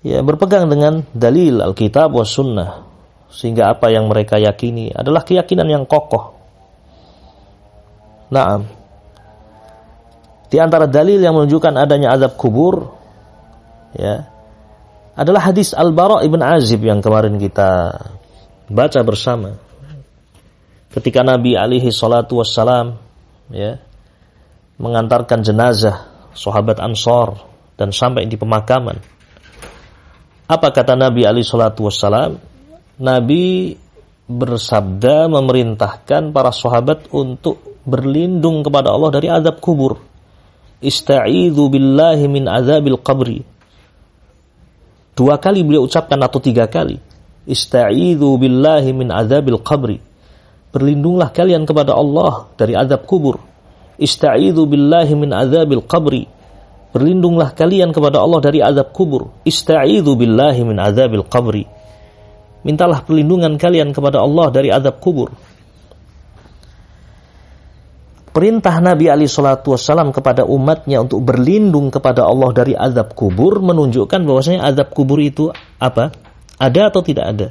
ya 0.00 0.24
berpegang 0.24 0.68
dengan 0.68 1.04
dalil 1.12 1.60
Alkitab 1.60 2.12
was 2.12 2.32
sunnah 2.32 2.88
sehingga 3.30 3.70
apa 3.70 3.92
yang 3.92 4.10
mereka 4.10 4.40
yakini 4.40 4.90
adalah 4.90 5.22
keyakinan 5.22 5.68
yang 5.70 5.84
kokoh. 5.86 6.34
Naam. 8.30 8.66
Di 10.50 10.58
antara 10.58 10.90
dalil 10.90 11.22
yang 11.22 11.38
menunjukkan 11.38 11.78
adanya 11.78 12.10
azab 12.18 12.34
kubur 12.34 12.90
ya 13.94 14.26
adalah 15.14 15.52
hadis 15.52 15.70
Al-Bara 15.76 16.26
ibn 16.26 16.42
Azib 16.42 16.82
yang 16.82 16.98
kemarin 16.98 17.38
kita 17.38 17.94
baca 18.66 19.00
bersama. 19.06 19.54
Ketika 20.90 21.22
Nabi 21.22 21.54
alaihi 21.54 21.94
salatu 21.94 22.42
wassalam 22.42 22.98
ya 23.54 23.78
mengantarkan 24.82 25.46
jenazah 25.46 26.10
sahabat 26.34 26.82
Ansor 26.82 27.46
dan 27.78 27.94
sampai 27.94 28.26
di 28.26 28.34
pemakaman 28.34 28.98
Apa 30.50 30.74
kata 30.74 30.98
Nabi 30.98 31.22
Ali 31.22 31.46
Shallallahu 31.46 31.86
Wasallam? 31.86 32.42
Nabi 32.98 33.78
bersabda 34.26 35.30
memerintahkan 35.30 36.34
para 36.34 36.50
sahabat 36.50 37.06
untuk 37.14 37.78
berlindung 37.86 38.66
kepada 38.66 38.90
Allah 38.90 39.14
dari 39.14 39.30
azab 39.30 39.62
kubur. 39.62 40.02
Ista'idhu 40.82 41.70
billahi 41.70 42.26
min 42.26 42.50
azabil 42.50 42.98
qabri. 42.98 43.46
Dua 45.14 45.38
kali 45.38 45.62
beliau 45.62 45.86
ucapkan 45.86 46.18
atau 46.18 46.42
tiga 46.42 46.66
kali. 46.66 46.98
Ista'idhu 47.46 48.34
billahi 48.34 48.90
min 48.90 49.14
azabil 49.14 49.60
qabri. 49.62 50.02
Berlindunglah 50.74 51.30
kalian 51.30 51.62
kepada 51.62 51.94
Allah 51.94 52.50
dari 52.58 52.74
azab 52.74 53.06
kubur. 53.06 53.38
Ista'idhu 54.02 54.66
billahi 54.66 55.14
min 55.14 55.30
azabil 55.30 55.86
qabri 55.86 56.26
Berlindunglah 56.90 57.54
kalian 57.54 57.94
kepada 57.94 58.18
Allah 58.18 58.40
dari 58.42 58.58
azab 58.58 58.90
kubur. 58.90 59.30
Ista'idhu 59.46 60.18
billahi 60.18 60.66
min 60.66 60.76
azabil 60.82 61.22
qabri. 61.26 61.64
Mintalah 62.66 63.06
perlindungan 63.06 63.56
kalian 63.56 63.94
kepada 63.94 64.20
Allah 64.20 64.50
dari 64.50 64.68
azab 64.74 64.98
kubur. 64.98 65.30
Perintah 68.30 68.78
Nabi 68.78 69.10
Ali 69.10 69.26
Shallallahu 69.26 69.74
Wasallam 69.74 70.14
kepada 70.14 70.46
umatnya 70.46 71.02
untuk 71.02 71.18
berlindung 71.26 71.90
kepada 71.90 72.22
Allah 72.22 72.50
dari 72.54 72.78
azab 72.78 73.18
kubur 73.18 73.58
menunjukkan 73.58 74.22
bahwasanya 74.22 74.70
azab 74.70 74.94
kubur 74.94 75.18
itu 75.18 75.50
apa? 75.82 76.14
Ada 76.54 76.94
atau 76.94 77.02
tidak 77.02 77.26
ada? 77.26 77.48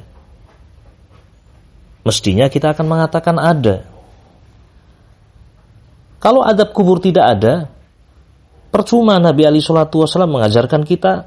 Mestinya 2.00 2.48
kita 2.48 2.72
akan 2.72 2.86
mengatakan 2.88 3.36
ada. 3.36 3.84
Kalau 6.16 6.40
azab 6.44 6.72
kubur 6.72 6.96
tidak 6.96 7.28
ada, 7.28 7.68
Percuma 8.70 9.18
Nabi 9.18 9.42
Ali 9.50 9.58
Shallallahu 9.58 10.06
Wasallam 10.06 10.38
mengajarkan 10.38 10.86
kita 10.86 11.26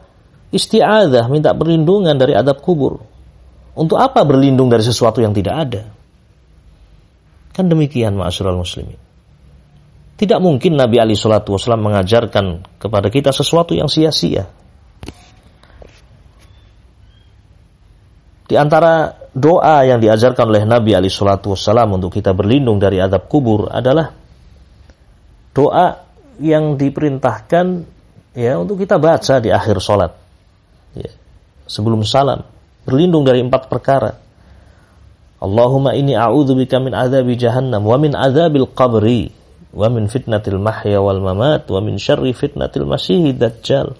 istiadah, 0.56 1.28
minta 1.28 1.52
perlindungan 1.52 2.16
dari 2.16 2.32
adab 2.32 2.64
kubur. 2.64 3.04
Untuk 3.76 4.00
apa 4.00 4.24
berlindung 4.24 4.72
dari 4.72 4.86
sesuatu 4.86 5.20
yang 5.20 5.36
tidak 5.36 5.56
ada? 5.56 5.84
Kan 7.52 7.68
demikian 7.68 8.16
ma'asyiral 8.16 8.56
muslimin. 8.56 8.98
Tidak 10.16 10.39
mungkin 10.39 10.80
Nabi 10.80 11.04
Ali 11.04 11.20
Shallallahu 11.20 11.60
Wasallam 11.60 11.84
mengajarkan 11.84 12.80
kepada 12.80 13.12
kita 13.12 13.36
sesuatu 13.36 13.76
yang 13.76 13.91
sia-sia. 13.91 14.48
Di 18.48 18.56
antara 18.56 19.18
doa 19.34 19.82
yang 19.84 19.98
diajarkan 19.98 20.46
oleh 20.48 20.64
Nabi 20.64 20.94
Ali 20.96 21.10
Shallallahu 21.10 21.58
Wasallam 21.58 21.98
untuk 21.98 22.14
kita 22.14 22.32
berlindung 22.32 22.78
dari 22.78 23.02
adab 23.02 23.26
kubur 23.26 23.68
adalah 23.74 24.14
doa 25.52 26.12
yang 26.42 26.80
diperintahkan 26.80 27.66
ya 28.34 28.58
untuk 28.58 28.82
kita 28.82 28.98
baca 28.98 29.38
di 29.38 29.54
akhir 29.54 29.78
sholat 29.78 30.12
ya, 30.98 31.12
sebelum 31.70 32.02
salam 32.06 32.42
berlindung 32.84 33.24
dari 33.24 33.40
empat 33.40 33.72
perkara. 33.72 34.20
Allahumma 35.44 35.92
inni 35.92 36.16
a'udzubika 36.16 36.80
min 36.80 36.96
adzabi 36.96 37.36
jahannam 37.36 37.84
wa 37.84 38.00
min 38.00 38.16
adzabil 38.16 38.68
qabri 38.72 39.36
wa 39.76 39.92
min 39.92 40.08
fitnatil 40.08 40.56
mahya 40.56 41.04
wal 41.04 41.20
mamat 41.20 41.68
wa 41.68 41.84
min 41.84 42.00
syarri 42.00 42.32
fitnatil 42.32 42.88
masihid 42.88 43.36
dajjal. 43.36 44.00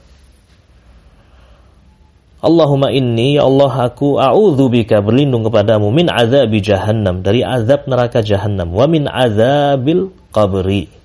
Allahumma 2.44 2.92
inni 2.92 3.40
ya 3.40 3.48
Allah 3.48 3.88
aku 3.92 4.20
a'udzubika 4.20 5.00
berlindung 5.00 5.48
kepadamu 5.48 5.92
min 5.96 6.12
azabi 6.12 6.60
jahannam 6.60 7.24
dari 7.24 7.40
azab 7.40 7.88
neraka 7.88 8.20
jahannam 8.20 8.72
wa 8.76 8.84
min 8.84 9.08
azabil 9.08 10.12
qabri 10.36 11.03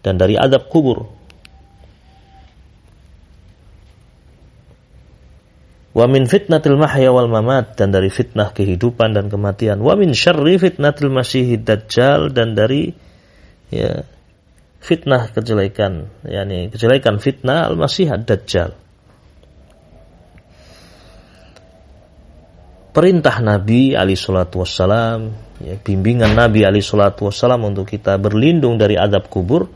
dan 0.00 0.16
dari 0.16 0.36
adab 0.36 0.68
kubur. 0.68 1.08
Wa 5.90 6.06
min 6.06 6.30
fitnatil 6.30 6.78
mahya 6.78 7.10
wal 7.10 7.26
mamat 7.26 7.74
dan 7.74 7.90
dari 7.90 8.08
fitnah 8.08 8.54
kehidupan 8.54 9.10
dan 9.10 9.26
kematian. 9.26 9.82
Wa 9.82 9.98
min 9.98 10.14
syarri 10.14 10.56
fitnatil 10.56 11.10
masyihid 11.10 11.66
dajjal 11.66 12.30
dan 12.30 12.54
dari 12.54 12.94
ya 13.74 14.06
fitnah 14.80 15.28
kejelekan, 15.34 16.08
yakni 16.24 16.72
kejelekan 16.72 17.20
fitnah 17.20 17.68
al-masih 17.68 18.08
dajjal. 18.22 18.78
Perintah 22.90 23.38
Nabi 23.38 23.94
Ali 23.94 24.18
Shallallahu 24.18 24.66
Wasallam, 24.66 25.30
ya, 25.62 25.78
bimbingan 25.78 26.34
Nabi 26.34 26.66
Ali 26.66 26.82
Shallallahu 26.82 27.30
Wasallam 27.30 27.70
untuk 27.70 27.86
kita 27.86 28.18
berlindung 28.18 28.82
dari 28.82 28.98
adab 28.98 29.30
kubur 29.30 29.70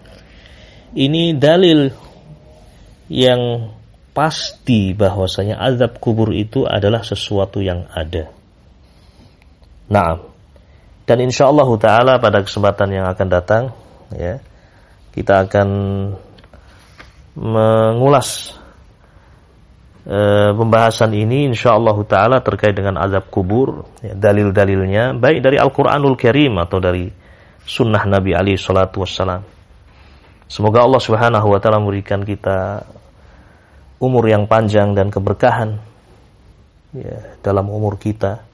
ini 0.94 1.34
dalil 1.34 1.90
yang 3.10 3.70
pasti 4.14 4.94
bahwasanya 4.94 5.58
azab 5.58 5.98
kubur 5.98 6.30
itu 6.30 6.62
adalah 6.64 7.02
sesuatu 7.02 7.58
yang 7.58 7.90
ada. 7.90 8.30
Nah, 9.90 10.16
dan 11.04 11.18
insya 11.20 11.50
Allah 11.50 11.68
Taala 11.76 12.14
pada 12.22 12.40
kesempatan 12.40 12.88
yang 12.94 13.06
akan 13.10 13.28
datang, 13.28 13.62
ya, 14.14 14.40
kita 15.12 15.44
akan 15.44 15.68
mengulas 17.34 18.54
e, 20.06 20.18
pembahasan 20.54 21.10
ini 21.12 21.50
insya 21.50 21.74
Allah 21.74 21.98
Taala 22.06 22.38
terkait 22.40 22.72
dengan 22.72 22.96
azab 23.02 23.28
kubur, 23.28 23.84
ya, 24.00 24.14
dalil-dalilnya 24.14 25.18
baik 25.18 25.42
dari 25.42 25.58
Al 25.58 25.74
Quranul 25.74 26.16
Karim 26.16 26.56
atau 26.62 26.78
dari 26.78 27.10
Sunnah 27.66 28.06
Nabi 28.06 28.32
Ali 28.32 28.54
Shallallahu 28.56 29.02
Wasallam. 29.02 29.53
Semoga 30.48 30.84
Allah 30.84 31.02
Subhanahu 31.02 31.46
wa 31.50 31.58
taala 31.58 31.80
memberikan 31.80 32.20
kita 32.22 32.84
umur 33.98 34.28
yang 34.28 34.44
panjang 34.44 34.92
dan 34.92 35.08
keberkahan 35.08 35.80
ya, 36.92 37.18
dalam 37.40 37.66
umur 37.72 37.96
kita. 37.96 38.44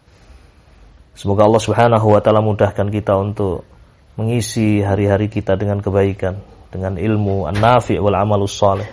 Semoga 1.18 1.44
Allah 1.44 1.62
Subhanahu 1.62 2.06
wa 2.14 2.20
taala 2.22 2.40
mudahkan 2.40 2.88
kita 2.88 3.18
untuk 3.18 3.66
mengisi 4.14 4.80
hari-hari 4.80 5.26
kita 5.26 5.58
dengan 5.58 5.82
kebaikan, 5.82 6.38
dengan 6.70 6.96
ilmu 6.96 7.50
an-nafi' 7.50 7.98
wal 7.98 8.16
amalus 8.16 8.54
saleh. 8.54 8.88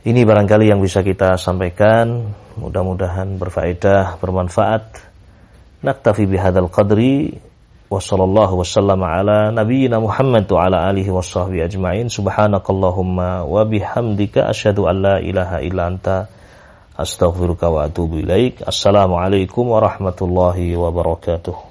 Ini 0.00 0.24
barangkali 0.24 0.72
yang 0.72 0.80
bisa 0.80 1.04
kita 1.04 1.36
sampaikan, 1.36 2.32
mudah-mudahan 2.56 3.36
berfaedah, 3.36 4.16
bermanfaat. 4.16 5.12
Naktafi 5.84 6.24
bihadzal 6.24 6.72
qadri 6.72 7.36
Wassallallahu 7.90 8.62
wasallam 8.62 9.02
ala 9.02 9.50
nabiyyina 9.50 9.98
Muhammad 9.98 10.46
wa 10.46 10.62
ala 10.62 10.86
alihi 10.94 11.10
wa 11.10 11.26
sahbihi 11.26 11.66
ajma'in. 11.66 12.06
Subhanakallahumma 12.06 13.42
wa 13.42 13.66
bihamdika 13.66 14.46
asyhadu 14.46 14.86
an 14.86 15.02
la 15.02 15.16
ilaha 15.18 15.58
illa 15.58 15.90
anta 15.90 16.30
astaghfiruka 16.94 17.66
wa 17.66 17.90
atubu 17.90 18.22
ilaik. 18.22 18.62
Assalamualaikum 18.62 19.74
warahmatullahi 19.74 20.78
wabarakatuh. 20.78 21.69